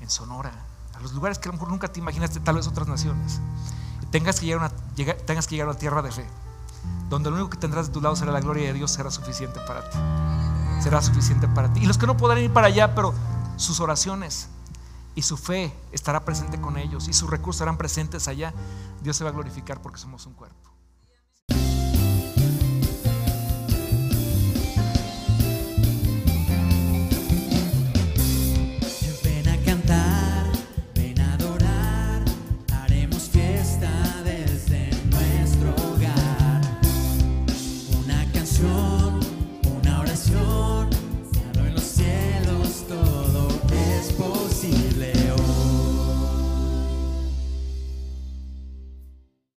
[0.00, 0.52] en Sonora,
[0.94, 3.40] a los lugares que a lo mejor nunca te imaginaste, tal vez otras naciones.
[4.10, 6.26] tengas que llegar a una, tengas que llegar a tierra de fe,
[7.10, 9.60] donde lo único que tendrás de tu lado será la gloria de Dios, será suficiente
[9.66, 9.98] para ti.
[10.82, 11.80] Será suficiente para ti.
[11.80, 13.12] Y los que no podrán ir para allá, pero
[13.56, 14.48] sus oraciones
[15.14, 18.54] y su fe estará presente con ellos y sus recursos estarán presentes allá,
[19.00, 20.59] Dios se va a glorificar porque somos un cuerpo.